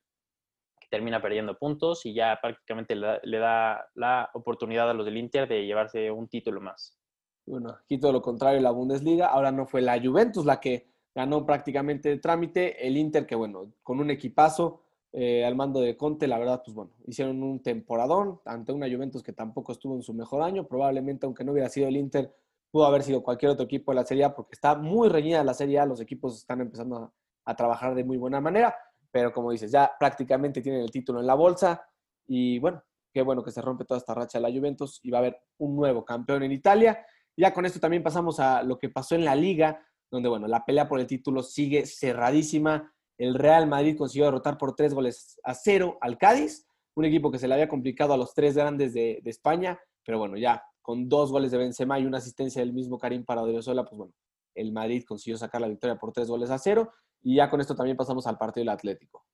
que 0.80 0.88
termina 0.88 1.20
perdiendo 1.20 1.58
puntos 1.58 2.06
y 2.06 2.14
ya 2.14 2.38
prácticamente 2.40 2.96
le 2.96 3.38
da, 3.38 3.86
la 3.92 4.30
oportunidad 4.32 4.88
a 4.88 4.94
los 4.94 5.04
del 5.04 5.18
Inter 5.18 5.46
de 5.46 5.66
llevarse 5.66 6.10
un 6.10 6.28
título 6.28 6.62
más. 6.62 6.96
Bueno, 7.46 7.70
aquí 7.70 7.98
todo 7.98 8.12
lo 8.12 8.20
contrario, 8.20 8.60
la 8.60 8.72
Bundesliga, 8.72 9.28
ahora 9.28 9.52
no 9.52 9.66
fue 9.66 9.80
la 9.80 10.00
Juventus 10.00 10.44
la 10.44 10.60
que 10.60 10.88
ganó 11.14 11.46
prácticamente 11.46 12.12
el 12.12 12.20
trámite. 12.20 12.86
El 12.86 12.96
Inter, 12.96 13.26
que 13.26 13.34
bueno, 13.34 13.72
con 13.82 14.00
un 14.00 14.10
equipazo 14.10 14.82
eh, 15.12 15.46
al 15.46 15.56
mando 15.56 15.80
de 15.80 15.96
Conte, 15.96 16.26
la 16.26 16.38
verdad, 16.38 16.60
pues 16.62 16.74
bueno, 16.74 16.90
hicieron 17.06 17.42
un 17.42 17.62
temporadón 17.62 18.40
ante 18.44 18.72
una 18.72 18.86
Juventus 18.86 19.22
que 19.22 19.32
tampoco 19.32 19.72
estuvo 19.72 19.94
en 19.94 20.02
su 20.02 20.12
mejor 20.12 20.42
año. 20.42 20.66
Probablemente, 20.66 21.24
aunque 21.24 21.42
no 21.42 21.52
hubiera 21.52 21.70
sido 21.70 21.88
el 21.88 21.96
Inter, 21.96 22.34
pudo 22.70 22.84
haber 22.84 23.02
sido 23.02 23.22
cualquier 23.22 23.52
otro 23.52 23.64
equipo 23.64 23.92
de 23.92 23.96
la 23.96 24.04
Serie 24.04 24.24
A 24.24 24.34
porque 24.34 24.52
está 24.52 24.74
muy 24.74 25.08
reñida 25.08 25.42
la 25.42 25.54
Serie 25.54 25.78
A. 25.78 25.86
Los 25.86 26.02
equipos 26.02 26.36
están 26.36 26.60
empezando 26.60 27.10
a, 27.44 27.56
trabajar 27.56 27.94
de 27.94 28.04
muy 28.04 28.18
buena 28.18 28.40
manera, 28.40 28.76
pero 29.10 29.32
como 29.32 29.52
dices, 29.52 29.70
ya 29.70 29.92
prácticamente 29.98 30.60
tienen 30.60 30.82
el 30.82 30.90
título 30.90 31.20
en 31.20 31.26
la 31.26 31.34
bolsa. 31.34 31.88
Y 32.26 32.58
bueno, 32.58 32.82
qué 33.10 33.22
bueno 33.22 33.42
que 33.42 33.52
se 33.52 33.62
rompe 33.62 33.86
toda 33.86 33.98
esta 33.98 34.12
racha 34.12 34.38
de 34.38 34.42
la 34.42 34.54
Juventus 34.54 35.00
y 35.02 35.10
va 35.10 35.18
a 35.18 35.20
haber 35.20 35.40
un 35.58 35.76
nuevo 35.76 36.04
campeón 36.04 36.42
en 36.42 36.52
Italia. 36.52 37.06
Ya 37.36 37.52
con 37.52 37.66
esto 37.66 37.80
también 37.80 38.02
pasamos 38.02 38.40
a 38.40 38.62
lo 38.62 38.78
que 38.78 38.88
pasó 38.88 39.14
en 39.14 39.24
la 39.24 39.34
liga, 39.34 39.86
donde, 40.10 40.28
bueno, 40.28 40.46
la 40.46 40.64
pelea 40.64 40.88
por 40.88 41.00
el 41.00 41.06
título 41.06 41.42
sigue 41.42 41.86
cerradísima. 41.86 42.92
El 43.18 43.34
Real 43.34 43.66
Madrid 43.66 43.96
consiguió 43.96 44.26
derrotar 44.26 44.56
por 44.58 44.74
tres 44.74 44.94
goles 44.94 45.38
a 45.44 45.54
cero 45.54 45.98
al 46.00 46.18
Cádiz, 46.18 46.66
un 46.96 47.04
equipo 47.04 47.30
que 47.30 47.38
se 47.38 47.46
le 47.46 47.54
había 47.54 47.68
complicado 47.68 48.14
a 48.14 48.16
los 48.16 48.34
tres 48.34 48.56
grandes 48.56 48.94
de, 48.94 49.20
España, 49.24 49.78
pero 50.04 50.18
bueno, 50.18 50.36
ya 50.36 50.62
con 50.80 51.08
dos 51.08 51.30
goles 51.30 51.50
de 51.50 51.58
Benzema 51.58 51.98
y 51.98 52.06
una 52.06 52.18
asistencia 52.18 52.62
del 52.62 52.72
mismo 52.72 52.98
Karim 52.98 53.24
para 53.24 53.42
Odriozola, 53.42 53.84
pues 53.84 53.98
bueno, 53.98 54.14
el 54.54 54.72
Madrid 54.72 55.04
consiguió 55.06 55.36
sacar 55.36 55.60
la 55.60 55.68
victoria 55.68 55.98
por 55.98 56.12
tres 56.12 56.28
goles 56.28 56.50
a 56.50 56.58
cero 56.58 56.92
y 57.22 57.36
ya 57.36 57.50
con 57.50 57.60
esto 57.60 57.74
también 57.74 57.96
pasamos 57.96 58.26
al 58.26 58.38
partido 58.38 58.62
del 58.62 58.70
Atlético. 58.70 59.26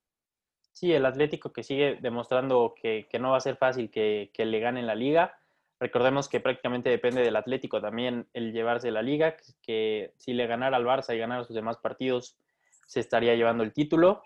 Sí, 0.73 0.91
el 0.91 1.05
Atlético 1.05 1.53
que 1.53 1.63
sigue 1.63 1.99
demostrando 2.01 2.73
que, 2.75 3.07
no 3.19 3.31
va 3.31 3.37
a 3.37 3.41
ser 3.41 3.55
fácil 3.55 3.91
que, 3.91 4.31
le 4.35 4.59
ganen 4.59 4.87
la 4.87 4.95
liga 4.95 5.33
Recordemos 5.83 6.29
que 6.29 6.39
prácticamente 6.39 6.89
depende 6.89 7.23
del 7.23 7.35
Atlético 7.35 7.81
también 7.81 8.29
el 8.31 8.53
llevarse 8.53 8.89
la 8.89 9.01
liga, 9.01 9.35
que 9.61 10.13
si 10.15 10.31
le 10.31 10.47
ganara 10.47 10.77
al 10.77 10.85
Barça 10.85 11.13
y 11.13 11.17
ganara 11.17 11.43
sus 11.43 11.53
demás 11.53 11.75
partidos, 11.75 12.37
se 12.87 13.01
estaría 13.01 13.35
llevando 13.35 13.65
el 13.65 13.73
título, 13.73 14.21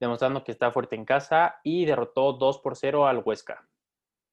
demostrando 0.00 0.42
que 0.42 0.52
está 0.52 0.72
fuerte 0.72 0.96
en 0.96 1.04
casa 1.04 1.56
y 1.64 1.84
derrotó 1.84 2.32
2 2.32 2.60
por 2.60 2.76
0 2.76 3.06
al 3.06 3.22
Huesca. 3.22 3.68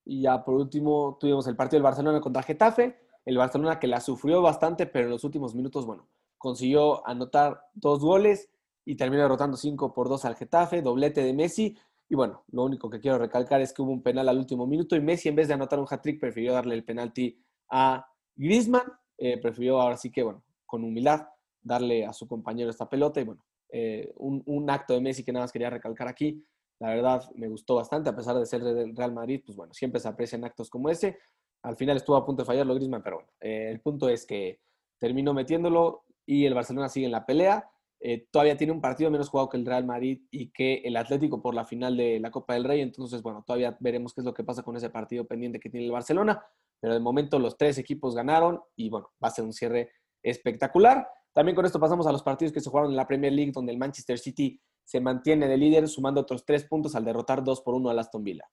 Y 0.06 0.22
ya 0.22 0.46
por 0.46 0.54
último 0.54 1.18
tuvimos 1.20 1.48
el 1.48 1.58
partido 1.58 1.80
del 1.80 1.84
Barcelona 1.84 2.22
contra 2.22 2.44
Getafe, 2.44 2.98
el 3.26 3.38
Barcelona 3.38 3.78
que 3.78 3.88
la 3.88 4.00
sufrió 4.00 4.42
bastante, 4.42 4.86
pero 4.86 5.08
en 5.08 5.12
los 5.12 5.26
últimos 5.26 5.54
minutos, 5.56 5.86
bueno, 5.86 6.08
consiguió 6.38 7.06
anotar 7.06 7.60
dos 7.74 8.00
goles 8.00 8.50
y 8.86 8.96
terminó 8.96 9.24
derrotando 9.24 9.58
5 9.58 9.94
por 9.94 10.08
2 10.08 10.24
al 10.24 10.38
Getafe, 10.38 10.82
doblete 10.82 11.24
de 11.24 11.34
Messi, 11.34 11.78
y 12.10 12.16
bueno, 12.16 12.44
lo 12.52 12.64
único 12.64 12.90
que 12.90 13.00
quiero 13.00 13.20
recalcar 13.20 13.62
es 13.62 13.72
que 13.72 13.84
hubo 13.84 13.92
un 13.92 14.02
penal 14.02 14.28
al 14.28 14.40
último 14.40 14.66
minuto 14.66 14.96
y 14.96 15.00
Messi 15.00 15.30
en 15.30 15.36
vez 15.36 15.48
de 15.48 15.54
anotar 15.54 15.80
un 15.80 15.86
hat-trick 15.88 16.20
prefirió 16.20 16.54
darle 16.54 16.74
el 16.74 16.84
penalti 16.84 17.40
a 17.70 18.04
Griezmann. 18.36 18.92
Eh, 19.16 19.38
prefirió 19.40 19.80
ahora 19.80 19.96
sí 19.96 20.12
que, 20.12 20.24
bueno, 20.24 20.44
con 20.66 20.84
humildad 20.84 21.28
darle 21.62 22.06
a 22.06 22.14
su 22.14 22.28
compañero 22.28 22.72
esta 22.72 22.90
pelota 22.90 23.22
y 23.22 23.26
bueno, 23.26 23.46
eh, 23.72 24.12
un, 24.18 24.70
acto 24.70 24.94
de 24.96 25.02
Messi 25.02 25.24
que 25.24 25.32
nada 25.32 25.44
más 25.44 25.52
quería 25.52 25.70
recalcar 25.70 26.08
aquí. 26.08 26.44
La 26.80 26.90
verdad 26.90 27.30
me 27.36 27.48
gustó 27.48 27.76
bastante, 27.76 28.10
a 28.10 28.16
pesar 28.16 28.36
de 28.38 28.46
ser 28.48 28.64
del 28.64 28.96
Real 28.96 29.14
Madrid, 29.14 29.44
pues 29.46 29.56
bueno, 29.56 29.74
siempre 29.76 30.00
se 30.00 30.08
aprecian 30.08 30.44
actos 30.44 30.70
como 30.70 30.90
ese. 30.90 31.20
Al 31.62 31.76
final 31.76 31.98
estuvo 31.98 32.16
a 32.16 32.26
punto 32.26 32.42
de 32.42 32.48
fallarlo 32.48 32.74
Griezmann, 32.74 33.04
pero 33.04 33.18
bueno, 33.18 33.32
eh, 33.40 33.70
el 33.70 33.82
punto 33.82 34.10
es 34.10 34.26
que 34.26 34.62
terminó 34.98 35.36
metiéndolo 35.36 36.06
y 36.26 36.46
el 36.46 36.56
Barcelona 36.56 36.90
sigue 36.90 37.06
en 37.06 37.12
la 37.12 37.26
pelea. 37.26 37.70
Eh, 38.02 38.28
todavía 38.32 38.56
tiene 38.56 38.72
un 38.72 38.80
partido 38.80 39.12
menos 39.12 39.30
jugado 39.30 39.50
que 39.50 39.58
el 39.58 39.66
Real 39.66 39.86
Madrid 39.86 40.22
y 40.32 40.52
que 40.52 40.76
el 40.86 40.96
Atlético 40.96 41.42
por 41.42 41.54
la 41.54 41.66
final 41.66 41.98
de 41.98 42.20
la 42.20 42.32
Copa 42.32 42.54
del 42.54 42.64
Rey. 42.64 42.82
Entonces, 42.82 43.22
bueno, 43.22 43.44
todavía 43.46 43.78
veremos 43.80 44.14
qué 44.14 44.22
es 44.22 44.26
lo 44.26 44.34
que 44.34 44.44
pasa 44.44 44.64
con 44.64 44.78
ese 44.78 44.90
partido 44.90 45.26
pendiente 45.26 45.60
que 45.60 45.70
tiene 45.70 45.86
el 45.86 45.92
Barcelona. 45.92 46.42
Pero 46.80 46.94
de 46.94 47.00
momento 47.00 47.40
los 47.40 47.58
tres 47.58 47.78
equipos 47.78 48.16
ganaron 48.16 48.62
y 48.76 48.90
bueno, 48.90 49.12
va 49.22 49.28
a 49.28 49.32
ser 49.32 49.44
un 49.44 49.54
cierre 49.54 49.92
espectacular. 50.24 51.08
También 51.34 51.56
con 51.56 51.66
esto 51.66 51.80
pasamos 51.80 52.08
a 52.08 52.12
los 52.12 52.24
partidos 52.24 52.54
que 52.54 52.62
se 52.62 52.70
jugaron 52.70 52.92
en 52.92 52.98
la 52.98 53.08
Premier 53.08 53.34
League, 53.34 53.52
donde 53.54 53.72
el 53.72 53.78
Manchester 53.78 54.18
City 54.18 54.60
se 54.84 55.02
mantiene 55.02 55.48
de 55.48 55.58
líder, 55.58 55.88
sumando 55.88 56.22
otros 56.22 56.46
tres 56.46 56.64
puntos 56.64 56.96
al 56.96 57.06
derrotar 57.06 57.44
dos 57.44 57.62
por 57.62 57.76
uno 57.76 57.90
al 57.90 58.00
Aston 58.00 58.24
Villa. 58.24 58.50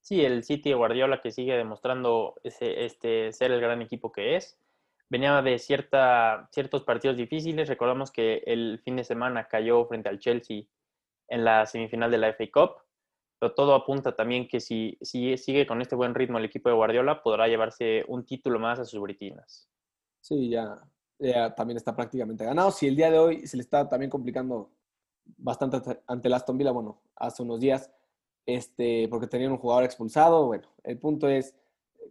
Sí, 0.00 0.24
el 0.24 0.42
City 0.42 0.72
Guardiola 0.72 1.20
que 1.20 1.30
sigue 1.30 1.56
demostrando 1.56 2.34
ese, 2.42 2.84
este, 2.84 3.32
ser 3.32 3.52
el 3.52 3.60
gran 3.60 3.82
equipo 3.82 4.10
que 4.10 4.36
es 4.36 4.58
venía 5.12 5.42
de 5.42 5.58
cierta, 5.58 6.48
ciertos 6.52 6.84
partidos 6.84 7.18
difíciles. 7.18 7.68
Recordamos 7.68 8.10
que 8.10 8.42
el 8.46 8.80
fin 8.82 8.96
de 8.96 9.04
semana 9.04 9.46
cayó 9.46 9.84
frente 9.84 10.08
al 10.08 10.18
Chelsea 10.18 10.62
en 11.28 11.44
la 11.44 11.66
semifinal 11.66 12.10
de 12.10 12.16
la 12.16 12.28
FA 12.32 12.44
Cup, 12.50 12.70
pero 13.38 13.52
todo 13.52 13.74
apunta 13.74 14.16
también 14.16 14.48
que 14.48 14.58
si, 14.58 14.96
si 15.02 15.36
sigue 15.36 15.66
con 15.66 15.82
este 15.82 15.96
buen 15.96 16.14
ritmo 16.14 16.38
el 16.38 16.46
equipo 16.46 16.70
de 16.70 16.76
Guardiola, 16.76 17.22
podrá 17.22 17.46
llevarse 17.46 18.06
un 18.08 18.24
título 18.24 18.58
más 18.58 18.78
a 18.78 18.86
sus 18.86 19.02
britinas. 19.02 19.68
Sí, 20.22 20.48
ya, 20.48 20.80
también 21.56 21.76
está 21.76 21.94
prácticamente 21.94 22.46
ganado. 22.46 22.70
Si 22.70 22.86
el 22.86 22.96
día 22.96 23.10
de 23.10 23.18
hoy 23.18 23.46
se 23.46 23.58
le 23.58 23.62
está 23.62 23.86
también 23.86 24.10
complicando 24.10 24.70
bastante 25.36 26.00
ante 26.06 26.28
el 26.28 26.34
Aston 26.34 26.56
Villa, 26.56 26.70
bueno, 26.70 27.02
hace 27.16 27.42
unos 27.42 27.60
días, 27.60 27.90
este, 28.46 29.08
porque 29.08 29.26
tenían 29.26 29.52
un 29.52 29.58
jugador 29.58 29.84
expulsado, 29.84 30.46
bueno, 30.46 30.68
el 30.84 30.98
punto 30.98 31.28
es 31.28 31.54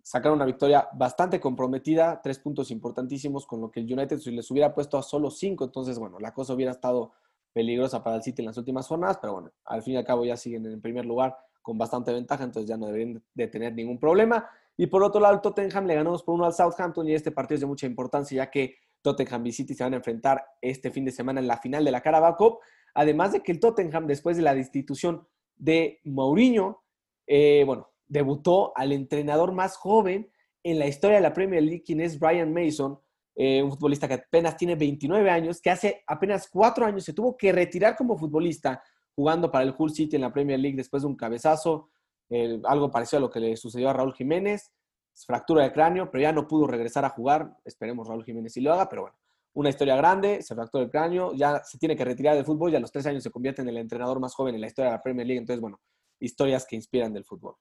sacaron 0.04 0.38
una 0.38 0.46
victoria 0.46 0.88
bastante 0.94 1.40
comprometida, 1.40 2.22
tres 2.22 2.40
puntos 2.40 2.72
importantísimos, 2.72 3.46
con 3.46 3.62
lo 3.62 3.72
que 3.72 3.80
el 3.80 3.92
United 3.92 4.20
si 4.20 4.32
les 4.32 4.50
hubiera 4.52 4.74
puesto 4.74 4.98
a 4.98 5.04
solo 5.04 5.30
cinco, 5.30 5.66
entonces, 5.66 6.00
bueno, 6.00 6.20
la 6.20 6.34
cosa 6.34 6.54
hubiera 6.54 6.72
estado 6.72 7.12
peligrosa 7.54 8.04
para 8.04 8.16
el 8.16 8.24
City 8.24 8.42
en 8.42 8.48
las 8.48 8.58
últimas 8.58 8.88
jornadas, 8.88 9.18
pero 9.22 9.34
bueno, 9.34 9.52
al 9.66 9.84
fin 9.84 9.94
y 9.94 9.98
al 9.98 10.06
cabo 10.06 10.26
ya 10.26 10.38
siguen 10.38 10.66
en 10.66 10.82
primer 10.82 11.06
lugar 11.06 11.36
con 11.62 11.78
bastante 11.78 12.12
ventaja, 12.12 12.44
entonces 12.44 12.68
ya 12.68 12.78
no 12.78 12.88
deberían 12.88 13.24
de 13.34 13.48
tener 13.48 13.74
ningún 13.74 14.00
problema. 14.00 14.50
Y 14.78 14.88
por 14.88 15.04
otro 15.04 15.22
lado, 15.22 15.36
el 15.36 15.42
Tottenham 15.42 15.86
le 15.86 15.96
ganó 15.96 16.18
por 16.20 16.36
uno 16.36 16.46
al 16.46 16.54
Southampton 16.54 17.08
y 17.08 17.14
este 17.14 17.32
partido 17.32 17.56
es 17.56 17.62
de 17.62 17.68
mucha 17.68 17.86
importancia, 17.86 18.38
ya 18.38 18.50
que 18.50 18.78
Tottenham 19.02 19.46
y 19.46 19.52
City 19.52 19.74
se 19.74 19.84
van 19.84 19.94
a 19.94 19.98
enfrentar 19.98 20.44
este 20.62 20.92
fin 20.92 21.06
de 21.06 21.12
semana 21.12 21.40
en 21.40 21.48
la 21.48 21.58
final 21.58 21.84
de 21.84 21.92
la 21.92 22.02
Carabao 22.02 22.36
Cup. 22.36 22.60
Además 22.94 23.34
de 23.34 23.44
que 23.44 23.52
el 23.52 23.60
Tottenham, 23.60 24.08
después 24.08 24.38
de 24.38 24.44
la 24.44 24.56
destitución 24.56 25.28
de 25.56 26.00
Mourinho, 26.04 26.84
eh, 27.28 27.64
bueno, 27.66 27.91
debutó 28.12 28.74
al 28.76 28.92
entrenador 28.92 29.54
más 29.54 29.78
joven 29.78 30.30
en 30.64 30.80
la 30.80 30.88
historia 30.88 31.16
de 31.16 31.24
la 31.24 31.34
Premier 31.34 31.64
League, 31.64 31.84
quien 31.84 32.02
es 32.02 32.20
Brian 32.20 32.54
Mason, 32.54 33.00
eh, 33.36 33.64
un 33.64 33.72
futbolista 33.72 34.08
que 34.08 34.16
apenas 34.16 34.58
tiene 34.58 34.76
29 34.76 35.30
años, 35.30 35.62
que 35.62 35.70
hace 35.70 36.04
apenas 36.06 36.50
cuatro 36.50 36.86
años 36.86 37.06
se 37.06 37.14
tuvo 37.14 37.38
que 37.38 37.54
retirar 37.54 37.96
como 37.96 38.18
futbolista 38.18 38.84
jugando 39.16 39.50
para 39.50 39.64
el 39.64 39.74
Hull 39.78 39.92
City 39.92 40.18
en 40.18 40.24
la 40.24 40.34
Premier 40.34 40.60
League 40.60 40.76
después 40.76 41.04
de 41.04 41.08
un 41.08 41.16
cabezazo, 41.16 41.90
algo 42.64 42.92
parecido 42.92 43.18
a 43.18 43.22
lo 43.22 43.30
que 43.30 43.40
le 43.40 43.58
sucedió 43.58 43.90
a 43.90 43.94
Raúl 43.94 44.14
Jiménez, 44.14 44.72
fractura 45.26 45.64
de 45.64 45.72
cráneo, 45.72 46.12
pero 46.12 46.22
ya 46.22 46.32
no 46.34 46.48
pudo 46.48 46.68
regresar 46.68 47.06
a 47.06 47.10
jugar, 47.10 47.58
esperemos 47.66 48.08
Raúl 48.08 48.26
Jiménez 48.26 48.54
si 48.54 48.62
lo 48.62 48.74
haga, 48.74 48.90
pero 48.90 49.04
bueno, 49.04 49.18
una 49.54 49.70
historia 49.70 49.96
grande, 49.96 50.42
se 50.42 50.56
fracturó 50.56 50.84
el 50.84 50.90
cráneo, 50.90 51.34
ya 51.34 51.62
se 51.64 51.78
tiene 51.78 51.96
que 51.96 52.06
retirar 52.06 52.36
del 52.36 52.46
fútbol 52.46 52.72
y 52.72 52.76
a 52.76 52.80
los 52.80 52.92
tres 52.92 53.06
años 53.06 53.24
se 53.24 53.32
convierte 53.32 53.62
en 53.62 53.70
el 53.70 53.78
entrenador 53.78 54.20
más 54.20 54.34
joven 54.34 54.56
en 54.56 54.62
la 54.62 54.68
historia 54.68 54.92
de 54.92 54.98
la 54.98 55.04
Premier 55.04 55.28
League, 55.28 55.40
entonces 55.40 55.62
bueno, 55.62 55.80
historias 56.20 56.66
que 56.66 56.76
inspiran 56.76 57.14
del 57.14 57.26
fútbol. 57.26 57.56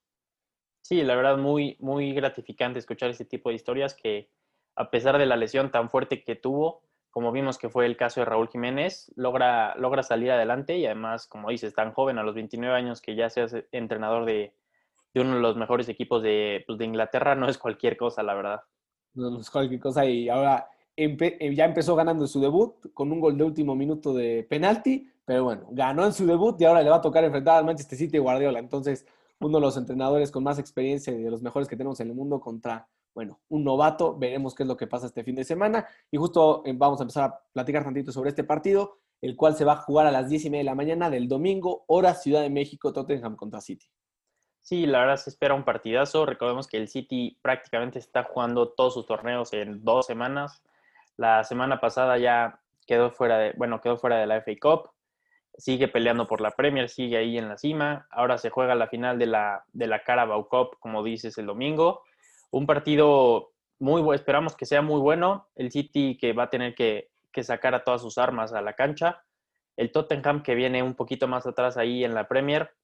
Sí, 0.82 1.02
la 1.02 1.14
verdad, 1.14 1.36
muy, 1.36 1.76
muy 1.80 2.12
gratificante 2.12 2.78
escuchar 2.78 3.10
este 3.10 3.24
tipo 3.24 3.48
de 3.48 3.56
historias 3.56 3.94
que, 3.94 4.30
a 4.76 4.90
pesar 4.90 5.18
de 5.18 5.26
la 5.26 5.36
lesión 5.36 5.70
tan 5.70 5.90
fuerte 5.90 6.22
que 6.24 6.36
tuvo, 6.36 6.82
como 7.10 7.32
vimos 7.32 7.58
que 7.58 7.68
fue 7.68 7.86
el 7.86 7.96
caso 7.96 8.20
de 8.20 8.26
Raúl 8.26 8.48
Jiménez, 8.48 9.12
logra, 9.16 9.74
logra 9.76 10.02
salir 10.02 10.30
adelante 10.30 10.78
y 10.78 10.86
además, 10.86 11.26
como 11.26 11.50
dices, 11.50 11.74
tan 11.74 11.92
joven, 11.92 12.18
a 12.18 12.22
los 12.22 12.34
29 12.34 12.74
años 12.76 13.00
que 13.00 13.16
ya 13.16 13.28
seas 13.30 13.54
entrenador 13.72 14.24
de, 14.24 14.54
de 15.12 15.20
uno 15.20 15.34
de 15.34 15.40
los 15.40 15.56
mejores 15.56 15.88
equipos 15.88 16.22
de, 16.22 16.64
pues, 16.66 16.78
de 16.78 16.84
Inglaterra 16.84 17.34
no 17.34 17.48
es 17.48 17.58
cualquier 17.58 17.96
cosa, 17.96 18.22
la 18.22 18.34
verdad. 18.34 18.62
No, 19.14 19.30
no 19.30 19.40
es 19.40 19.50
cualquier 19.50 19.80
cosa 19.80 20.04
y 20.06 20.28
ahora 20.28 20.68
eh, 20.96 21.54
ya 21.54 21.64
empezó 21.64 21.96
ganando 21.96 22.24
en 22.24 22.28
su 22.28 22.40
debut 22.40 22.92
con 22.94 23.10
un 23.10 23.20
gol 23.20 23.36
de 23.36 23.44
último 23.44 23.74
minuto 23.74 24.14
de 24.14 24.46
penalti, 24.48 25.08
pero 25.24 25.44
bueno, 25.44 25.66
ganó 25.70 26.04
en 26.06 26.12
su 26.12 26.26
debut 26.26 26.60
y 26.60 26.64
ahora 26.64 26.82
le 26.82 26.90
va 26.90 26.96
a 26.96 27.00
tocar 27.00 27.24
enfrentar 27.24 27.58
al 27.58 27.64
Manchester 27.64 27.98
City 27.98 28.18
y 28.18 28.20
Guardiola. 28.20 28.58
Entonces, 28.58 29.06
uno 29.40 29.58
de 29.58 29.62
los 29.62 29.76
entrenadores 29.76 30.30
con 30.30 30.44
más 30.44 30.58
experiencia 30.58 31.12
y 31.12 31.22
de 31.22 31.30
los 31.30 31.42
mejores 31.42 31.68
que 31.68 31.76
tenemos 31.76 31.98
en 32.00 32.08
el 32.08 32.14
mundo 32.14 32.40
contra, 32.40 32.88
bueno, 33.14 33.40
un 33.48 33.64
novato. 33.64 34.16
Veremos 34.16 34.54
qué 34.54 34.62
es 34.62 34.68
lo 34.68 34.76
que 34.76 34.86
pasa 34.86 35.06
este 35.06 35.24
fin 35.24 35.34
de 35.34 35.44
semana. 35.44 35.86
Y 36.10 36.18
justo 36.18 36.62
eh, 36.66 36.72
vamos 36.74 37.00
a 37.00 37.04
empezar 37.04 37.24
a 37.24 37.40
platicar 37.52 37.82
tantito 37.84 38.12
sobre 38.12 38.30
este 38.30 38.44
partido, 38.44 38.98
el 39.20 39.36
cual 39.36 39.56
se 39.56 39.64
va 39.64 39.72
a 39.72 39.76
jugar 39.76 40.06
a 40.06 40.12
las 40.12 40.28
10 40.28 40.44
y 40.44 40.50
media 40.50 40.60
de 40.60 40.64
la 40.64 40.74
mañana 40.74 41.10
del 41.10 41.26
domingo, 41.26 41.84
hora 41.86 42.14
Ciudad 42.14 42.42
de 42.42 42.50
México, 42.50 42.92
Tottenham 42.92 43.36
contra 43.36 43.60
City. 43.60 43.86
Sí, 44.60 44.86
la 44.86 45.00
verdad 45.00 45.16
se 45.16 45.30
espera 45.30 45.54
un 45.54 45.64
partidazo. 45.64 46.26
Recordemos 46.26 46.66
que 46.68 46.76
el 46.76 46.88
City 46.88 47.38
prácticamente 47.42 47.98
está 47.98 48.24
jugando 48.24 48.68
todos 48.68 48.94
sus 48.94 49.06
torneos 49.06 49.52
en 49.54 49.82
dos 49.82 50.06
semanas. 50.06 50.62
La 51.16 51.44
semana 51.44 51.80
pasada 51.80 52.18
ya 52.18 52.60
quedó 52.86 53.10
fuera 53.10 53.38
de, 53.38 53.52
bueno, 53.56 53.80
quedó 53.80 53.96
fuera 53.96 54.18
de 54.18 54.26
la 54.26 54.36
FA 54.42 54.52
Cup. 54.60 54.90
Sigue 55.60 55.88
peleando 55.88 56.26
por 56.26 56.40
la 56.40 56.52
Premier, 56.52 56.88
sigue 56.88 57.18
ahí 57.18 57.38
en 57.38 57.48
la 57.48 57.58
cima. 57.58 58.06
Ahora 58.10 58.38
se 58.38 58.50
juega 58.50 58.74
la 58.74 58.88
final 58.88 59.18
de 59.18 59.26
la, 59.26 59.64
de 59.72 59.86
la 59.86 60.02
Carabao 60.02 60.48
Cup, 60.48 60.78
como 60.80 61.02
dices, 61.02 61.36
el 61.38 61.46
domingo. 61.46 62.02
Un 62.50 62.66
partido 62.66 63.52
muy 63.78 64.02
bueno, 64.02 64.14
esperamos 64.18 64.56
que 64.56 64.66
sea 64.66 64.82
muy 64.82 65.00
bueno. 65.00 65.48
El 65.54 65.70
City 65.70 66.16
que 66.18 66.32
va 66.32 66.44
a 66.44 66.50
tener 66.50 66.74
que, 66.74 67.10
que 67.30 67.44
sacar 67.44 67.74
a 67.74 67.84
todas 67.84 68.02
sus 68.02 68.18
armas 68.18 68.52
a 68.52 68.62
la 68.62 68.72
cancha. 68.72 69.22
El 69.76 69.92
Tottenham 69.92 70.42
que 70.42 70.54
viene 70.54 70.82
un 70.82 70.94
poquito 70.94 71.28
más 71.28 71.46
atrás 71.46 71.76
ahí 71.76 72.04
en 72.04 72.14
la 72.14 72.26
Premier 72.26 72.74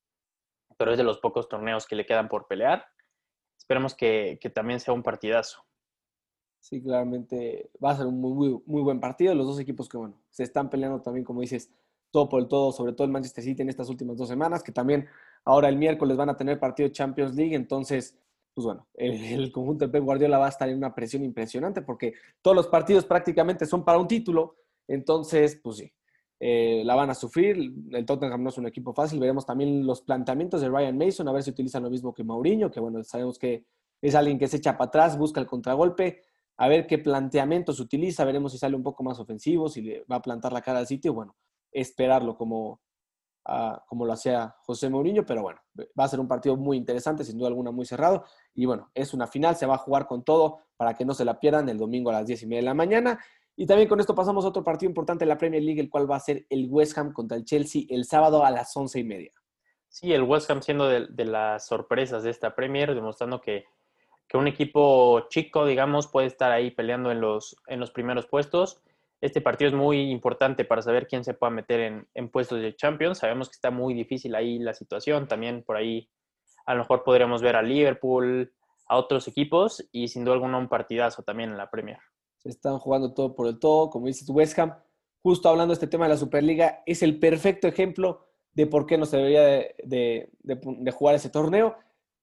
pero 0.76 0.92
es 0.92 0.98
de 0.98 1.04
los 1.04 1.18
pocos 1.18 1.48
torneos 1.48 1.86
que 1.86 1.96
le 1.96 2.06
quedan 2.06 2.28
por 2.28 2.46
pelear. 2.46 2.86
Esperemos 3.56 3.94
que, 3.94 4.38
también 4.54 4.80
sea 4.80 4.94
un 4.94 5.02
partidazo. 5.02 5.64
Sí, 6.60 6.82
claramente 6.82 7.70
va 7.82 7.92
a 7.92 7.96
ser 7.96 8.06
un 8.06 8.20
muy, 8.20 8.60
muy, 8.66 8.82
buen 8.82 9.00
partido. 9.00 9.34
Los 9.34 9.46
dos 9.46 9.60
equipos 9.60 9.88
que, 9.88 9.96
bueno, 9.96 10.20
se 10.30 10.42
están 10.42 10.68
peleando 10.68 11.00
también, 11.00 11.24
como 11.24 11.40
dices, 11.40 11.72
todo 12.16 12.30
por 12.30 12.40
el 12.40 12.48
todo, 12.48 12.72
sobre 12.72 12.94
todo 12.94 13.04
el 13.04 13.10
Manchester 13.10 13.44
City 13.44 13.60
en 13.60 13.68
estas 13.68 13.90
últimas 13.90 14.16
dos 14.16 14.26
semanas, 14.26 14.62
que 14.62 14.72
también 14.72 15.06
ahora 15.44 15.68
el 15.68 15.76
miércoles 15.76 16.16
van 16.16 16.30
a 16.30 16.36
tener 16.38 16.58
partido 16.58 16.88
de 16.88 16.92
Champions 16.94 17.34
League. 17.34 17.54
Entonces, 17.54 18.16
pues 18.54 18.64
bueno, 18.64 18.88
el, 18.94 19.52
conjunto 19.52 19.84
de 19.84 19.92
Pep 19.92 20.02
Guardiola 20.02 20.38
va 20.38 20.46
a 20.46 20.48
estar 20.48 20.66
en 20.66 20.78
una 20.78 20.94
presión 20.94 21.22
impresionante 21.24 21.82
porque 21.82 22.14
todos 22.40 22.56
los 22.56 22.68
partidos 22.68 23.04
prácticamente 23.04 23.66
son 23.66 23.84
para 23.84 23.98
un 23.98 24.08
título. 24.08 24.56
Entonces, 24.88 25.60
pues 25.62 25.76
sí, 25.76 25.92
eh, 26.40 26.84
la 26.86 26.94
van 26.94 27.10
a 27.10 27.14
sufrir. 27.14 27.58
El 27.90 28.06
Tottenham 28.06 28.42
no 28.42 28.48
es 28.48 28.56
un 28.56 28.66
equipo 28.66 28.94
fácil. 28.94 29.20
Veremos 29.20 29.44
también 29.44 29.86
los 29.86 30.00
planteamientos 30.00 30.62
de 30.62 30.70
Ryan 30.70 30.96
Mason, 30.96 31.28
a 31.28 31.32
ver 31.32 31.42
si 31.42 31.50
utilizan 31.50 31.82
lo 31.82 31.90
mismo 31.90 32.14
que 32.14 32.24
Mourinho, 32.24 32.70
que 32.70 32.80
bueno, 32.80 33.04
sabemos 33.04 33.38
que 33.38 33.66
es 34.00 34.14
alguien 34.14 34.38
que 34.38 34.48
se 34.48 34.56
echa 34.56 34.78
para 34.78 34.88
atrás, 34.88 35.18
busca 35.18 35.38
el 35.38 35.46
contragolpe. 35.46 36.22
A 36.56 36.66
ver 36.68 36.86
qué 36.86 36.96
planteamientos 36.96 37.78
utiliza, 37.78 38.24
veremos 38.24 38.52
si 38.52 38.56
sale 38.56 38.74
un 38.74 38.82
poco 38.82 39.02
más 39.02 39.18
ofensivo, 39.20 39.68
si 39.68 39.82
le 39.82 40.04
va 40.10 40.16
a 40.16 40.22
plantar 40.22 40.54
la 40.54 40.62
cara 40.62 40.78
al 40.78 40.86
sitio. 40.86 41.12
Bueno, 41.12 41.36
esperarlo 41.80 42.36
como, 42.36 42.80
ah, 43.44 43.82
como 43.86 44.06
lo 44.06 44.12
hacía 44.12 44.54
José 44.60 44.88
Mourinho, 44.88 45.24
pero 45.24 45.42
bueno, 45.42 45.60
va 45.98 46.04
a 46.04 46.08
ser 46.08 46.20
un 46.20 46.28
partido 46.28 46.56
muy 46.56 46.76
interesante, 46.76 47.24
sin 47.24 47.38
duda 47.38 47.48
alguna 47.48 47.70
muy 47.70 47.86
cerrado. 47.86 48.24
Y 48.54 48.66
bueno, 48.66 48.90
es 48.94 49.14
una 49.14 49.26
final, 49.26 49.56
se 49.56 49.66
va 49.66 49.74
a 49.74 49.78
jugar 49.78 50.06
con 50.06 50.24
todo 50.24 50.60
para 50.76 50.94
que 50.94 51.04
no 51.04 51.14
se 51.14 51.24
la 51.24 51.38
pierdan 51.38 51.68
el 51.68 51.78
domingo 51.78 52.10
a 52.10 52.14
las 52.14 52.26
10 52.26 52.42
y 52.42 52.46
media 52.46 52.60
de 52.60 52.66
la 52.66 52.74
mañana. 52.74 53.20
Y 53.56 53.66
también 53.66 53.88
con 53.88 54.00
esto 54.00 54.14
pasamos 54.14 54.44
a 54.44 54.48
otro 54.48 54.62
partido 54.62 54.90
importante 54.90 55.24
en 55.24 55.30
la 55.30 55.38
Premier 55.38 55.62
League, 55.62 55.80
el 55.80 55.88
cual 55.88 56.10
va 56.10 56.16
a 56.16 56.20
ser 56.20 56.46
el 56.50 56.68
West 56.70 56.96
Ham 56.98 57.12
contra 57.12 57.38
el 57.38 57.44
Chelsea 57.44 57.84
el 57.88 58.04
sábado 58.04 58.44
a 58.44 58.50
las 58.50 58.76
once 58.76 59.00
y 59.00 59.04
media. 59.04 59.32
Sí, 59.88 60.12
el 60.12 60.24
West 60.24 60.50
Ham 60.50 60.60
siendo 60.60 60.88
de, 60.88 61.24
las 61.24 61.66
sorpresas 61.66 62.22
de 62.22 62.30
esta 62.30 62.54
Premier, 62.54 62.94
demostrando 62.94 63.40
que, 63.40 63.64
un 64.34 64.46
equipo 64.46 65.28
chico, 65.30 65.64
digamos, 65.64 66.08
puede 66.08 66.26
estar 66.26 66.52
ahí 66.52 66.70
peleando 66.70 67.10
en 67.10 67.22
los, 67.22 67.56
en 67.68 67.80
los 67.80 67.90
primeros 67.90 68.26
puestos. 68.26 68.82
Este 69.26 69.40
partido 69.40 69.68
es 69.68 69.74
muy 69.74 70.10
importante 70.10 70.64
para 70.64 70.82
saber 70.82 71.06
quién 71.06 71.24
se 71.24 71.34
puede 71.34 71.52
meter 71.52 71.80
en, 71.80 72.08
en 72.14 72.28
puestos 72.28 72.60
de 72.60 72.74
Champions. 72.74 73.18
Sabemos 73.18 73.48
que 73.48 73.54
está 73.54 73.70
muy 73.70 73.94
difícil 73.94 74.34
ahí 74.34 74.58
la 74.58 74.74
situación. 74.74 75.28
También 75.28 75.62
por 75.62 75.76
ahí 75.76 76.08
a 76.64 76.74
lo 76.74 76.80
mejor 76.80 77.04
podríamos 77.04 77.42
ver 77.42 77.56
a 77.56 77.62
Liverpool, 77.62 78.52
a 78.88 78.96
otros 78.96 79.28
equipos 79.28 79.86
y 79.92 80.08
sin 80.08 80.24
duda 80.24 80.34
alguna 80.34 80.58
un 80.58 80.68
partidazo 80.68 81.22
también 81.22 81.50
en 81.50 81.58
la 81.58 81.70
Premier 81.70 81.98
están 82.48 82.78
jugando 82.78 83.12
todo 83.12 83.34
por 83.34 83.46
el 83.46 83.58
todo, 83.58 83.90
como 83.90 84.06
dices 84.06 84.28
West 84.30 84.58
Ham, 84.58 84.74
justo 85.22 85.48
hablando 85.48 85.72
de 85.72 85.74
este 85.74 85.86
tema 85.86 86.06
de 86.06 86.10
la 86.10 86.16
Superliga, 86.16 86.82
es 86.86 87.02
el 87.02 87.18
perfecto 87.18 87.66
ejemplo 87.66 88.26
de 88.52 88.66
por 88.66 88.86
qué 88.86 88.96
no 88.96 89.06
se 89.06 89.16
debería 89.16 89.42
de, 89.42 90.30
jugar 90.92 91.14
ese 91.14 91.28
torneo. 91.28 91.76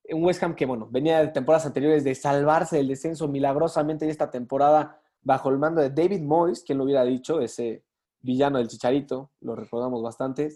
Un 0.09 0.23
West 0.23 0.41
Ham 0.43 0.55
que, 0.55 0.65
bueno, 0.65 0.87
venía 0.89 1.19
de 1.19 1.27
temporadas 1.27 1.65
anteriores 1.65 2.03
de 2.03 2.15
salvarse 2.15 2.77
del 2.77 2.87
descenso 2.87 3.27
milagrosamente 3.27 4.05
en 4.05 4.11
esta 4.11 4.31
temporada 4.31 4.99
bajo 5.23 5.49
el 5.49 5.57
mando 5.57 5.81
de 5.81 5.89
David 5.89 6.21
Moyes, 6.21 6.63
quien 6.63 6.77
lo 6.77 6.83
hubiera 6.83 7.03
dicho, 7.03 7.41
ese 7.41 7.83
villano 8.21 8.57
del 8.57 8.67
Chicharito, 8.67 9.31
lo 9.41 9.55
recordamos 9.55 10.01
bastante. 10.01 10.49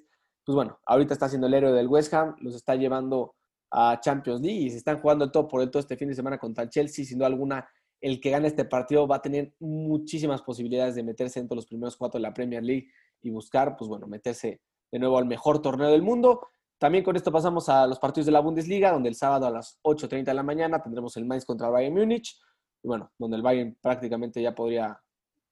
Pues 0.43 0.55
bueno, 0.55 0.79
ahorita 0.85 1.13
está 1.13 1.27
siendo 1.27 1.47
el 1.47 1.53
héroe 1.53 1.73
del 1.73 1.87
West 1.87 2.13
Ham, 2.13 2.35
los 2.39 2.55
está 2.55 2.75
llevando 2.75 3.35
a 3.71 3.99
Champions 3.99 4.41
League 4.41 4.59
y 4.59 4.69
se 4.69 4.77
están 4.77 4.99
jugando 4.99 5.29
todo 5.31 5.47
por 5.47 5.61
el 5.61 5.69
todo 5.69 5.81
este 5.81 5.97
fin 5.97 6.07
de 6.07 6.15
semana 6.15 6.37
contra 6.37 6.63
el 6.63 6.69
Chelsea, 6.69 7.05
sin 7.05 7.17
duda 7.17 7.27
alguna 7.27 7.67
el 8.01 8.19
que 8.21 8.29
gane 8.29 8.47
este 8.47 8.65
partido 8.65 9.07
va 9.07 9.17
a 9.17 9.21
tener 9.21 9.53
muchísimas 9.59 10.41
posibilidades 10.41 10.95
de 10.95 11.03
meterse 11.03 11.39
entre 11.39 11.55
los 11.55 11.65
primeros 11.65 11.97
cuatro 11.97 12.19
de 12.19 12.23
la 12.23 12.33
Premier 12.33 12.63
League 12.63 12.87
y 13.21 13.29
buscar, 13.29 13.75
pues 13.75 13.89
bueno, 13.89 14.07
meterse 14.07 14.61
de 14.91 14.99
nuevo 14.99 15.17
al 15.17 15.25
mejor 15.25 15.61
torneo 15.61 15.89
del 15.89 16.03
mundo. 16.03 16.47
También 16.77 17.03
con 17.03 17.15
esto 17.15 17.31
pasamos 17.31 17.69
a 17.69 17.87
los 17.87 17.99
partidos 17.99 18.27
de 18.27 18.31
la 18.31 18.39
Bundesliga, 18.39 18.91
donde 18.91 19.09
el 19.09 19.15
sábado 19.15 19.47
a 19.47 19.51
las 19.51 19.79
8.30 19.83 20.25
de 20.25 20.33
la 20.35 20.43
mañana 20.43 20.81
tendremos 20.81 21.17
el 21.17 21.25
Mainz 21.25 21.43
contra 21.43 21.67
el 21.67 21.73
Bayern 21.73 21.95
Múnich, 21.95 22.39
y 22.83 22.87
bueno, 22.87 23.11
donde 23.17 23.37
el 23.37 23.43
Bayern 23.43 23.75
prácticamente 23.81 24.41
ya 24.41 24.53
podría 24.53 24.99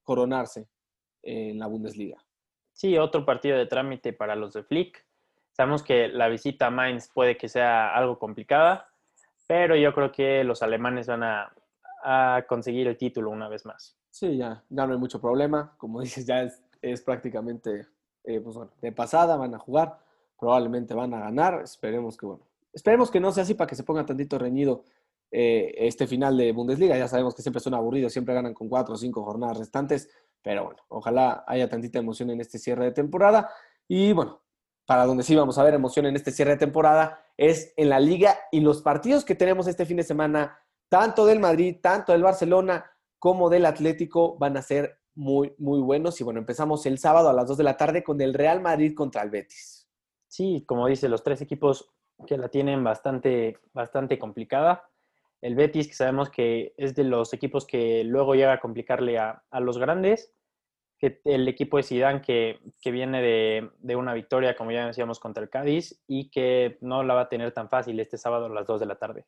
coronarse 0.02 0.68
en 1.22 1.58
la 1.58 1.66
Bundesliga. 1.66 2.22
Sí, 2.72 2.96
otro 2.98 3.24
partido 3.24 3.56
de 3.56 3.66
trámite 3.66 4.12
para 4.12 4.36
los 4.36 4.52
de 4.52 4.62
Flick. 4.62 5.04
Sabemos 5.52 5.82
que 5.82 6.08
la 6.08 6.28
visita 6.28 6.66
a 6.66 6.70
Mainz 6.70 7.08
puede 7.12 7.36
que 7.36 7.48
sea 7.48 7.94
algo 7.94 8.18
complicada, 8.18 8.88
pero 9.46 9.76
yo 9.76 9.94
creo 9.94 10.12
que 10.12 10.44
los 10.44 10.62
alemanes 10.62 11.06
van 11.06 11.22
a, 11.22 11.52
a 12.04 12.44
conseguir 12.46 12.86
el 12.86 12.96
título 12.96 13.30
una 13.30 13.48
vez 13.48 13.66
más. 13.66 13.96
Sí, 14.10 14.38
ya, 14.38 14.62
ya 14.70 14.86
no 14.86 14.94
hay 14.94 14.98
mucho 14.98 15.20
problema. 15.20 15.74
Como 15.76 16.00
dices, 16.02 16.24
ya 16.26 16.48
es, 16.80 17.02
prácticamente 17.02 17.86
eh, 18.24 18.40
pues 18.40 18.56
de 18.80 18.92
pasada, 18.92 19.36
van 19.36 19.54
a 19.54 19.58
jugar, 19.58 19.98
probablemente 20.38 20.94
van 20.94 21.12
a 21.12 21.20
ganar. 21.20 21.60
Esperemos 21.62 22.16
que, 22.16 22.26
bueno, 22.26 22.42
esperemos 22.72 23.10
que 23.10 23.20
no 23.20 23.32
sea 23.32 23.42
así 23.42 23.54
para 23.54 23.68
que 23.68 23.74
se 23.74 23.82
ponga 23.82 24.06
tantito 24.06 24.38
reñido 24.38 24.84
eh, 25.30 25.74
este 25.78 26.06
final 26.06 26.36
de 26.36 26.52
Bundesliga. 26.52 26.96
Ya 26.96 27.08
sabemos 27.08 27.34
que 27.34 27.42
siempre 27.42 27.60
son 27.60 27.74
aburridos, 27.74 28.12
siempre 28.12 28.34
ganan 28.34 28.54
con 28.54 28.68
cuatro 28.68 28.94
o 28.94 28.98
cinco 28.98 29.24
jornadas 29.24 29.58
restantes, 29.58 30.08
pero 30.42 30.64
bueno, 30.64 30.82
ojalá 30.88 31.44
haya 31.46 31.68
tantita 31.68 31.98
emoción 31.98 32.30
en 32.30 32.40
este 32.40 32.58
cierre 32.58 32.84
de 32.84 32.92
temporada. 32.92 33.50
Y 33.88 34.12
bueno, 34.12 34.42
para 34.86 35.04
donde 35.04 35.24
sí 35.24 35.34
vamos 35.34 35.58
a 35.58 35.64
ver 35.64 35.74
emoción 35.74 36.06
en 36.06 36.16
este 36.16 36.30
cierre 36.30 36.52
de 36.52 36.58
temporada 36.58 37.20
es 37.36 37.74
en 37.76 37.88
la 37.88 38.00
liga 38.00 38.38
y 38.52 38.60
los 38.60 38.82
partidos 38.82 39.24
que 39.24 39.34
tenemos 39.34 39.66
este 39.66 39.84
fin 39.84 39.96
de 39.98 40.02
semana 40.04 40.58
tanto 40.88 41.26
del 41.26 41.40
Madrid, 41.40 41.76
tanto 41.82 42.12
del 42.12 42.22
Barcelona 42.22 42.90
como 43.18 43.50
del 43.50 43.66
Atlético 43.66 44.38
van 44.38 44.56
a 44.56 44.62
ser 44.62 45.00
muy, 45.14 45.54
muy 45.58 45.80
buenos. 45.80 46.20
Y 46.20 46.24
bueno, 46.24 46.38
empezamos 46.38 46.86
el 46.86 46.98
sábado 46.98 47.28
a 47.28 47.32
las 47.32 47.48
2 47.48 47.58
de 47.58 47.64
la 47.64 47.76
tarde 47.76 48.04
con 48.04 48.20
el 48.20 48.34
Real 48.34 48.60
Madrid 48.60 48.94
contra 48.94 49.22
el 49.22 49.30
Betis. 49.30 49.88
Sí, 50.28 50.64
como 50.66 50.86
dice, 50.86 51.08
los 51.08 51.22
tres 51.22 51.40
equipos 51.40 51.92
que 52.26 52.38
la 52.38 52.48
tienen 52.48 52.84
bastante, 52.84 53.58
bastante 53.72 54.18
complicada. 54.18 54.88
El 55.42 55.54
Betis, 55.54 55.88
que 55.88 55.94
sabemos 55.94 56.30
que 56.30 56.74
es 56.76 56.94
de 56.94 57.04
los 57.04 57.32
equipos 57.32 57.66
que 57.66 58.04
luego 58.04 58.34
llega 58.34 58.54
a 58.54 58.60
complicarle 58.60 59.18
a, 59.18 59.42
los 59.60 59.78
grandes. 59.78 60.32
El 61.24 61.46
equipo 61.46 61.76
de 61.76 61.82
Zidane 61.82 62.22
que, 62.22 62.58
viene 62.90 63.20
de, 63.20 63.96
una 63.96 64.14
victoria, 64.14 64.56
como 64.56 64.72
ya 64.72 64.86
decíamos, 64.86 65.20
contra 65.20 65.42
el 65.42 65.50
Cádiz 65.50 66.02
y 66.06 66.30
que 66.30 66.78
no 66.80 67.02
la 67.02 67.14
va 67.14 67.22
a 67.22 67.28
tener 67.28 67.52
tan 67.52 67.68
fácil 67.68 68.00
este 68.00 68.16
sábado 68.16 68.46
a 68.46 68.48
las 68.48 68.66
2 68.66 68.80
de 68.80 68.86
la 68.86 68.96
tarde 68.96 69.26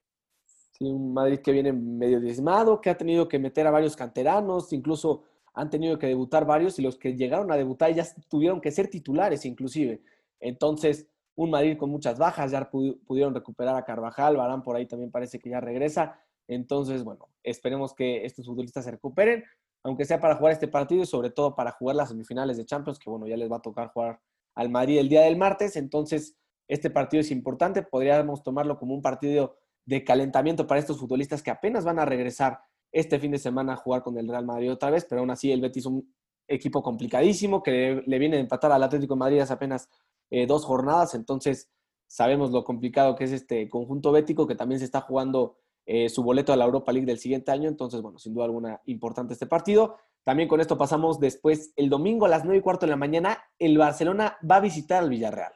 un 0.81 1.13
Madrid 1.13 1.41
que 1.41 1.53
viene 1.53 1.73
medio 1.73 2.21
diezmado, 2.21 2.81
que 2.81 2.91
ha 2.91 2.97
tenido 2.97 3.29
que 3.29 3.39
meter 3.39 3.67
a 3.67 3.71
varios 3.71 3.97
canteranos, 3.97 4.73
incluso 4.73 5.25
han 5.55 5.71
tenido 5.71 5.99
que 5.99 6.07
debutar 6.07 6.47
varios 6.47 6.79
y 6.79 6.83
los 6.83 6.97
que 6.97 7.17
llegaron 7.17 7.51
a 7.51 7.57
debutar 7.57 7.93
ya 7.93 8.07
tuvieron 8.29 8.61
que 8.61 8.71
ser 8.71 8.89
titulares 8.89 9.45
inclusive. 9.45 10.01
Entonces, 10.41 11.09
un 11.39 11.51
Madrid 11.51 11.77
con 11.79 11.89
muchas 11.89 12.19
bajas, 12.19 12.51
ya 12.51 12.69
pudieron 12.69 13.33
recuperar 13.33 13.77
a 13.77 13.85
Carvajal, 13.85 14.37
Barán 14.37 14.65
por 14.65 14.75
ahí 14.75 14.87
también 14.87 15.13
parece 15.13 15.39
que 15.39 15.51
ya 15.51 15.61
regresa. 15.61 16.21
Entonces, 16.49 17.05
bueno, 17.05 17.29
esperemos 17.45 17.95
que 17.95 18.25
estos 18.25 18.45
futbolistas 18.45 18.85
se 18.85 18.91
recuperen, 18.91 19.45
aunque 19.85 20.05
sea 20.05 20.19
para 20.19 20.35
jugar 20.35 20.53
este 20.53 20.67
partido 20.67 21.03
y 21.05 21.07
sobre 21.07 21.31
todo 21.31 21.55
para 21.55 21.71
jugar 21.71 21.95
las 21.95 22.09
semifinales 22.09 22.57
de 22.57 22.65
Champions, 22.65 22.99
que 22.99 23.09
bueno, 23.09 23.29
ya 23.29 23.37
les 23.37 23.49
va 23.49 23.59
a 23.59 23.63
tocar 23.63 23.93
jugar 23.93 24.21
al 24.57 24.69
Madrid 24.69 24.99
el 24.99 25.09
día 25.09 25.21
del 25.21 25.37
martes. 25.37 25.77
Entonces, 25.77 26.37
este 26.67 26.91
partido 26.91 27.21
es 27.21 27.31
importante, 27.31 27.85
podríamos 27.85 28.43
tomarlo 28.43 28.77
como 28.77 28.93
un 28.97 29.01
partido 29.01 29.59
de 29.87 30.03
calentamiento 30.03 30.67
para 30.67 30.81
estos 30.81 30.99
futbolistas 30.99 31.41
que 31.41 31.53
apenas 31.53 31.85
van 31.85 32.01
a 32.01 32.05
regresar 32.05 32.59
este 32.91 33.21
fin 33.21 33.31
de 33.31 33.39
semana 33.39 33.75
a 33.75 33.77
jugar 33.77 34.03
con 34.03 34.19
el 34.19 34.27
Real 34.27 34.45
Madrid 34.45 34.73
otra 34.73 34.91
vez, 34.91 35.07
pero 35.09 35.21
aún 35.21 35.31
así 35.31 35.53
el 35.53 35.61
Betis 35.61 35.85
es 35.85 35.87
un 35.87 36.13
equipo 36.49 36.83
complicadísimo 36.83 37.63
que 37.63 38.03
le, 38.05 38.19
viene 38.19 38.39
a 38.39 38.41
empatar 38.41 38.73
al 38.73 38.83
Atlético 38.83 39.15
de 39.15 39.19
Madrid 39.19 39.41
hace 39.41 39.53
apenas 39.53 39.89
eh, 40.31 40.47
dos 40.47 40.65
jornadas, 40.65 41.15
entonces 41.15 41.71
sabemos 42.09 42.51
lo 42.51 42.65
complicado 42.65 43.15
que 43.15 43.25
es 43.25 43.33
este 43.33 43.69
conjunto 43.69 44.11
bético, 44.11 44.47
que 44.47 44.57
también 44.57 44.81
se 44.81 44.85
está 44.87 45.03
jugando 45.03 45.57
eh, 45.87 46.09
su 46.09 46.23
boleto 46.23 46.53
a 46.53 46.57
la 46.57 46.65
Europa 46.65 46.93
League 46.93 47.07
del 47.07 47.19
siguiente 47.19 47.51
año. 47.51 47.69
Entonces, 47.69 48.03
bueno, 48.03 48.19
sin 48.19 48.35
duda 48.35 48.47
alguna, 48.47 48.81
importante 48.87 49.35
este 49.35 49.47
partido. 49.47 49.97
También 50.25 50.49
con 50.49 50.61
esto 50.61 50.77
pasamos 50.77 51.21
después, 51.21 51.73
el 51.77 51.89
domingo 51.89 52.27
a 52.27 52.29
las 52.29 52.45
9 52.45 52.59
y 52.59 52.61
cuarto 52.61 52.85
de 52.85 52.91
la 52.91 52.97
mañana, 52.97 53.43
el 53.59 53.79
Barcelona 53.79 54.37
va 54.49 54.57
a 54.57 54.61
visitar 54.61 55.03
al 55.03 55.11
Villarreal. 55.11 55.53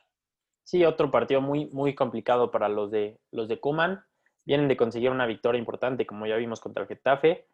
Sí, 0.62 0.84
otro 0.84 1.10
partido 1.10 1.40
muy, 1.40 1.66
muy 1.66 1.94
complicado 1.94 2.50
para 2.50 2.68
los 2.68 2.90
de, 2.90 3.18
los 3.30 3.48
de 3.48 3.60
Kuman. 3.60 4.02
Vienen 4.46 4.68
de 4.68 4.76
conseguir 4.76 5.10
una 5.10 5.26
victoria 5.26 5.58
importante, 5.58 6.06
como 6.06 6.26
ya 6.26 6.36
vimos 6.36 6.60
contra 6.60 6.82
el 6.82 6.88
Getafe, 6.88 7.46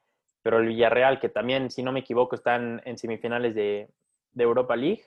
pero 0.42 0.58
el 0.58 0.68
Villarreal, 0.68 1.18
que 1.18 1.28
también, 1.28 1.70
si 1.70 1.82
no 1.82 1.90
me 1.90 2.00
equivoco, 2.00 2.36
están 2.36 2.80
en 2.84 2.96
semifinales 2.96 3.54
de, 3.54 3.90
de 4.32 4.44
Europa 4.44 4.76
League 4.76 5.02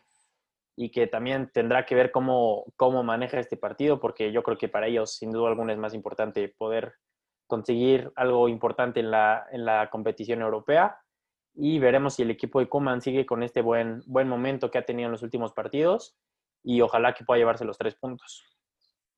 y 0.75 0.91
que 0.91 1.07
también 1.07 1.51
tendrá 1.53 1.85
que 1.85 1.95
ver 1.95 2.11
cómo, 2.11 2.65
cómo 2.75 3.03
maneja 3.03 3.39
este 3.39 3.57
partido, 3.57 3.99
porque 3.99 4.31
yo 4.31 4.43
creo 4.43 4.57
que 4.57 4.69
para 4.69 4.87
ellos, 4.87 5.15
sin 5.15 5.31
duda 5.31 5.49
alguna, 5.49 5.73
es 5.73 5.79
más 5.79 5.93
importante 5.93 6.47
poder 6.57 6.93
conseguir 7.47 8.11
algo 8.15 8.47
importante 8.47 9.01
en 9.01 9.11
la, 9.11 9.45
en 9.51 9.65
la 9.65 9.89
competición 9.89 10.41
europea. 10.41 10.97
Y 11.53 11.79
veremos 11.79 12.15
si 12.15 12.21
el 12.21 12.31
equipo 12.31 12.59
de 12.59 12.69
Kuman 12.69 13.01
sigue 13.01 13.25
con 13.25 13.43
este 13.43 13.61
buen, 13.61 14.01
buen 14.05 14.27
momento 14.27 14.71
que 14.71 14.77
ha 14.77 14.85
tenido 14.85 15.07
en 15.07 15.11
los 15.11 15.23
últimos 15.23 15.51
partidos 15.51 16.15
y 16.63 16.79
ojalá 16.79 17.13
que 17.13 17.25
pueda 17.25 17.39
llevarse 17.39 17.65
los 17.65 17.77
tres 17.77 17.95
puntos. 17.95 18.45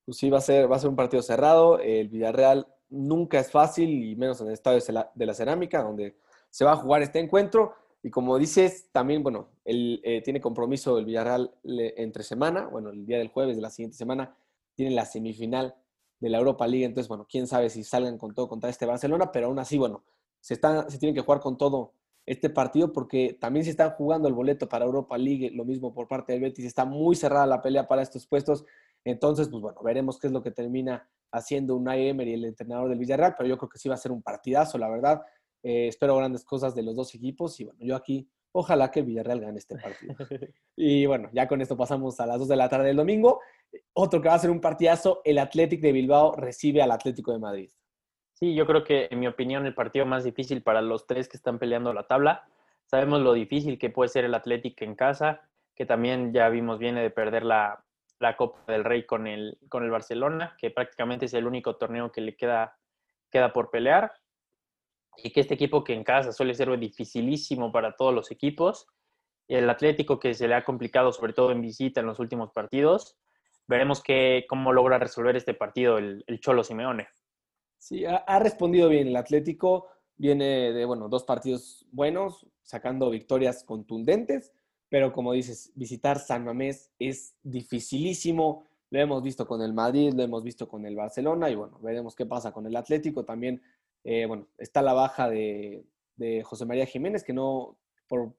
Pues 0.06 0.18
sí, 0.18 0.30
va 0.30 0.40
a 0.40 0.42
ser, 0.42 0.70
va 0.70 0.78
a 0.78 0.80
ser 0.80 0.90
un 0.90 0.96
partido 0.96 1.22
cerrado. 1.22 1.80
El 1.80 2.10
Villarreal 2.10 2.68
nunca 2.90 3.40
es 3.40 3.52
fácil, 3.52 3.90
y 4.04 4.16
menos 4.16 4.42
en 4.42 4.48
el 4.48 4.54
Estadio 4.54 4.80
de 5.14 5.26
la 5.26 5.34
Cerámica, 5.34 5.84
donde 5.84 6.18
se 6.50 6.66
va 6.66 6.74
a 6.74 6.78
jugar 6.78 7.02
este 7.04 7.20
encuentro. 7.20 7.76
Y 8.06 8.10
como 8.10 8.38
dices, 8.38 8.90
también, 8.92 9.24
bueno, 9.24 9.48
él 9.64 10.02
eh, 10.04 10.22
tiene 10.22 10.42
compromiso 10.42 10.98
el 10.98 11.06
Villarreal 11.06 11.56
entre 11.64 12.24
semana, 12.24 12.68
bueno, 12.68 12.90
el 12.90 13.06
día 13.06 13.18
del 13.18 13.30
jueves 13.30 13.56
de 13.56 13.62
la 13.62 13.70
siguiente 13.70 13.96
semana, 13.96 14.36
tiene 14.76 14.94
la 14.94 15.06
semifinal 15.06 15.74
de 16.20 16.30
la 16.30 16.38
Europa 16.38 16.68
League, 16.68 16.86
entonces, 16.86 17.08
bueno, 17.08 17.26
quién 17.30 17.48
sabe 17.48 17.70
si 17.70 17.84
salgan 17.84 18.18
con 18.18 18.34
todo 18.34 18.50
contra 18.50 18.70
este 18.70 18.86
Barcelona, 18.86 19.32
pero 19.32 19.48
aún 19.48 19.58
así, 19.58 19.78
bueno, 19.78 20.04
se, 20.42 20.56
están, 20.56 20.90
se 20.90 21.00
tienen 21.00 21.16
que 21.16 21.22
jugar 21.22 21.40
con 21.40 21.58
todo 21.58 21.94
este 22.26 22.50
partido 22.50 22.92
porque 22.92 23.38
también 23.40 23.64
se 23.64 23.72
están 23.72 23.92
jugando 23.92 24.28
el 24.28 24.34
boleto 24.34 24.68
para 24.68 24.86
Europa 24.86 25.18
League, 25.18 25.52
lo 25.54 25.64
mismo 25.64 25.94
por 25.94 26.10
parte 26.10 26.34
del 26.34 26.42
Betis, 26.42 26.66
está 26.66 26.84
muy 26.84 27.16
cerrada 27.16 27.46
la 27.46 27.62
pelea 27.62 27.88
para 27.88 28.02
estos 28.02 28.28
puestos, 28.28 28.66
entonces, 29.06 29.48
pues 29.48 29.62
bueno, 29.62 29.82
veremos 29.82 30.20
qué 30.20 30.28
es 30.28 30.34
lo 30.34 30.44
que 30.44 30.52
termina 30.52 31.10
haciendo 31.32 31.76
Unai 31.76 32.10
Emery, 32.10 32.34
el 32.34 32.46
entrenador 32.46 32.90
del 32.90 33.00
Villarreal, 33.00 33.36
pero 33.38 33.48
yo 33.48 33.58
creo 33.58 33.70
que 33.70 33.80
sí 33.80 33.88
va 33.88 33.96
a 33.96 33.98
ser 33.98 34.12
un 34.12 34.22
partidazo, 34.22 34.78
la 34.78 34.90
verdad, 34.90 35.22
eh, 35.64 35.88
espero 35.88 36.18
grandes 36.18 36.44
cosas 36.44 36.76
de 36.76 36.84
los 36.84 36.96
dos 36.96 37.16
equipos 37.16 37.60
y 37.60 37.64
bueno, 37.64 37.80
yo 37.82 37.96
aquí 37.96 38.30
ojalá 38.52 38.92
que 38.92 39.00
el 39.00 39.06
Villarreal 39.06 39.40
gane 39.40 39.58
este 39.58 39.78
partido. 39.78 40.16
y 40.76 41.06
bueno, 41.06 41.30
ya 41.34 41.48
con 41.48 41.62
esto 41.62 41.76
pasamos 41.76 42.20
a 42.20 42.26
las 42.26 42.40
2 42.40 42.48
de 42.48 42.56
la 42.56 42.70
tarde 42.70 42.88
del 42.88 42.98
domingo. 42.98 43.42
Otro 43.94 44.22
que 44.22 44.30
va 44.30 44.36
a 44.36 44.40
ser 44.40 44.52
un 44.52 44.62
partidazo, 44.62 45.22
el 45.26 45.40
Athletic 45.40 45.82
de 45.82 45.92
Bilbao 45.92 46.36
recibe 46.36 46.82
al 46.82 46.92
Atlético 46.92 47.32
de 47.32 47.40
Madrid. 47.40 47.72
Sí, 48.34 48.54
yo 48.54 48.66
creo 48.66 48.84
que 48.84 49.08
en 49.10 49.20
mi 49.20 49.28
opinión 49.28 49.66
el 49.66 49.74
partido 49.74 50.06
más 50.06 50.24
difícil 50.24 50.62
para 50.62 50.82
los 50.82 51.08
tres 51.08 51.28
que 51.28 51.38
están 51.38 51.60
peleando 51.60 51.94
la 51.94 52.08
tabla. 52.08 52.48
Sabemos 52.86 53.22
lo 53.22 53.34
difícil 53.34 53.80
que 53.80 53.90
puede 53.90 54.10
ser 54.10 54.26
el 54.26 54.36
Athletic 54.36 54.82
en 54.82 54.96
casa, 54.96 55.42
que 55.76 55.86
también 55.86 56.34
ya 56.34 56.50
vimos 56.50 56.78
viene 56.78 57.02
de 57.02 57.10
perder 57.10 57.44
la, 57.44 57.84
la 58.20 58.38
Copa 58.38 58.60
del 58.72 58.84
Rey 58.84 59.06
con 59.06 59.26
el, 59.26 59.58
con 59.70 59.84
el 59.84 59.90
Barcelona, 59.90 60.56
que 60.60 60.70
prácticamente 60.70 61.26
es 61.26 61.34
el 61.34 61.48
único 61.48 61.78
torneo 61.78 62.12
que 62.12 62.22
le 62.22 62.36
queda, 62.36 62.78
queda 63.32 63.52
por 63.52 63.72
pelear 63.72 64.12
y 65.18 65.32
que 65.32 65.42
este 65.42 65.54
equipo 65.54 65.84
que 65.84 65.94
en 65.94 66.04
casa 66.04 66.32
suele 66.32 66.54
ser 66.54 66.78
dificilísimo 66.80 67.72
para 67.72 67.96
todos 67.96 68.14
los 68.14 68.32
equipos, 68.32 68.88
el 69.48 69.70
Atlético 69.70 70.20
que 70.20 70.34
se 70.34 70.48
le 70.48 70.56
ha 70.56 70.64
complicado 70.64 71.12
sobre 71.12 71.34
todo 71.34 71.52
en 71.52 71.62
visita 71.62 72.00
en 72.00 72.08
los 72.08 72.20
últimos 72.20 72.52
partidos, 72.52 73.18
veremos 73.68 74.02
que, 74.02 74.46
cómo 74.48 74.74
logra 74.74 74.98
resolver 74.98 75.36
este 75.36 75.54
partido 75.54 75.98
el, 75.98 76.24
Cholo 76.40 76.64
Simeone. 76.64 77.08
Sí, 77.78 78.06
ha, 78.06 78.40
respondido 78.40 78.88
bien 78.90 79.08
el 79.08 79.16
Atlético, 79.16 79.88
viene 80.16 80.72
de, 80.72 80.86
bueno, 80.86 81.10
dos 81.10 81.24
partidos 81.24 81.86
buenos, 81.92 82.48
sacando 82.62 83.10
victorias 83.10 83.64
contundentes, 83.64 84.54
pero 84.88 85.12
como 85.12 85.34
dices, 85.34 85.72
visitar 85.76 86.20
San 86.20 86.46
Mamés 86.46 86.92
es 86.98 87.36
dificilísimo, 87.44 88.66
lo 88.90 89.00
hemos 89.00 89.24
visto 89.24 89.46
con 89.48 89.62
el 89.62 89.74
Madrid, 89.74 90.14
lo 90.14 90.24
hemos 90.24 90.44
visto 90.44 90.68
con 90.68 90.86
el 90.86 90.96
Barcelona 90.96 91.50
y 91.50 91.56
bueno, 91.56 91.80
veremos 91.82 92.16
qué 92.16 92.26
pasa 92.26 92.54
con 92.54 92.68
el 92.68 92.76
Atlético, 92.76 93.26
también 93.26 93.62
eh, 94.04 94.26
bueno, 94.26 94.48
está 94.58 94.82
la 94.82 94.94
baja 94.94 95.30
de, 95.30 95.86
José 96.44 96.66
María 96.66 96.86
Jiménez, 96.86 97.24
que 97.24 97.34
no, 97.34 97.78
por, 98.08 98.34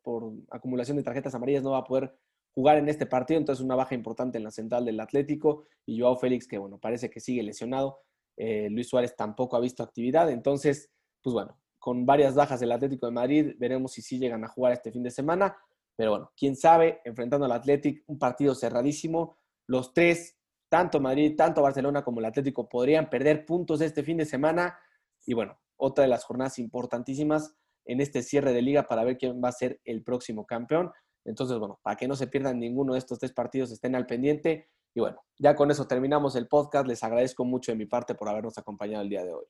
acumulación 0.51 0.97
de 0.97 1.03
tarjetas 1.03 1.35
amarillas, 1.35 1.63
no 1.63 1.73
va 1.73 1.79
a 1.79 1.85
poder 1.85 2.17
jugar 2.55 2.79
en 2.79 2.89
este 2.89 3.05
partido, 3.05 3.39
entonces 3.39 3.65
una 3.65 3.75
baja 3.75 3.95
importante 3.95 4.39
en 4.39 4.45
la 4.45 4.51
central 4.51 4.85
del 4.85 5.01
Atlético, 5.01 5.65
y 5.85 6.01
Joao 6.01 6.17
Félix, 6.17 6.47
que 6.47 6.57
bueno, 6.57 6.79
parece 6.79 7.11
que 7.11 7.21
sigue 7.21 7.43
lesionado, 7.43 8.01
eh, 8.37 8.69
Luis 8.71 8.89
Suárez 8.89 9.17
tampoco 9.17 9.57
ha 9.57 9.61
visto 9.61 9.83
actividad, 9.83 10.31
entonces, 10.31 10.91
pues 11.21 11.35
bueno, 11.35 11.59
con 11.79 12.07
varias 12.07 12.35
bajas 12.35 12.61
del 12.61 12.73
Atlético 12.73 13.07
de 13.07 13.13
Madrid, 13.13 13.55
veremos 13.59 13.93
si 13.93 14.03
sí 14.03 14.19
llegan 14.19 14.45
a 14.45 14.49
jugar 14.49 14.73
este 14.73 14.93
fin 14.93 15.03
de 15.03 15.11
semana, 15.11 15.57
pero 15.97 16.13
bueno, 16.13 16.33
quién 16.37 16.57
sabe, 16.57 17.01
enfrentando 17.05 17.47
al 17.47 17.53
Atlético, 17.53 18.05
un 18.07 18.19
partido 18.19 18.55
cerradísimo, 18.55 19.37
los 19.67 19.93
tres, 19.93 20.37
tanto 20.69 21.01
Madrid, 21.01 21.37
tanto 21.37 21.63
Barcelona 21.63 22.03
como 22.03 22.21
el 22.21 22.27
Atlético, 22.27 22.69
podrían 22.69 23.09
perder 23.09 23.45
puntos 23.45 23.81
este 23.81 24.03
fin 24.03 24.17
de 24.17 24.25
semana, 24.25 24.79
y 25.27 25.35
bueno, 25.35 25.59
otra 25.77 26.03
de 26.03 26.09
las 26.09 26.25
jornadas 26.25 26.59
importantísimas 26.59 27.55
en 27.87 28.01
este 28.01 28.23
cierre 28.23 28.53
de 28.53 28.63
liga 28.63 28.85
para 28.85 29.05
ver 29.05 29.19
quién 29.19 29.43
va 29.43 29.49
a 29.49 29.53
ser 29.53 29.81
el 29.85 30.03
próximo 30.03 30.47
campeón. 30.47 30.93
Entonces, 31.25 31.59
bueno, 31.59 31.81
para 31.83 31.97
que 31.97 32.09
no 32.09 32.17
se 32.17 32.27
pierdan 32.27 32.59
ninguno 32.59 32.95
de 32.95 32.99
estos 32.99 33.19
tres 33.19 33.33
partidos, 33.33 33.73
estén 33.73 33.95
al 33.95 34.07
pendiente. 34.07 34.69
Y 34.95 35.01
bueno, 35.01 35.23
ya 35.39 35.55
con 35.55 35.71
eso 35.71 35.87
terminamos 35.87 36.37
el 36.37 36.49
podcast. 36.49 36.87
Les 36.87 37.03
agradezco 37.03 37.45
mucho 37.45 37.73
de 37.73 37.79
mi 37.79 37.87
parte 37.87 38.15
por 38.15 38.29
habernos 38.29 38.57
acompañado 38.59 39.03
el 39.03 39.09
día 39.09 39.25
de 39.25 39.33
hoy. 39.33 39.45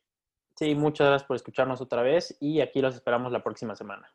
Sí, 0.57 0.75
muchas 0.75 1.09
gracias 1.09 1.27
por 1.27 1.37
escucharnos 1.37 1.81
otra 1.81 2.03
vez 2.03 2.37
y 2.41 2.61
aquí 2.61 2.81
los 2.81 2.95
esperamos 2.95 3.33
la 3.33 3.43
próxima 3.43 3.75
semana. 3.75 4.09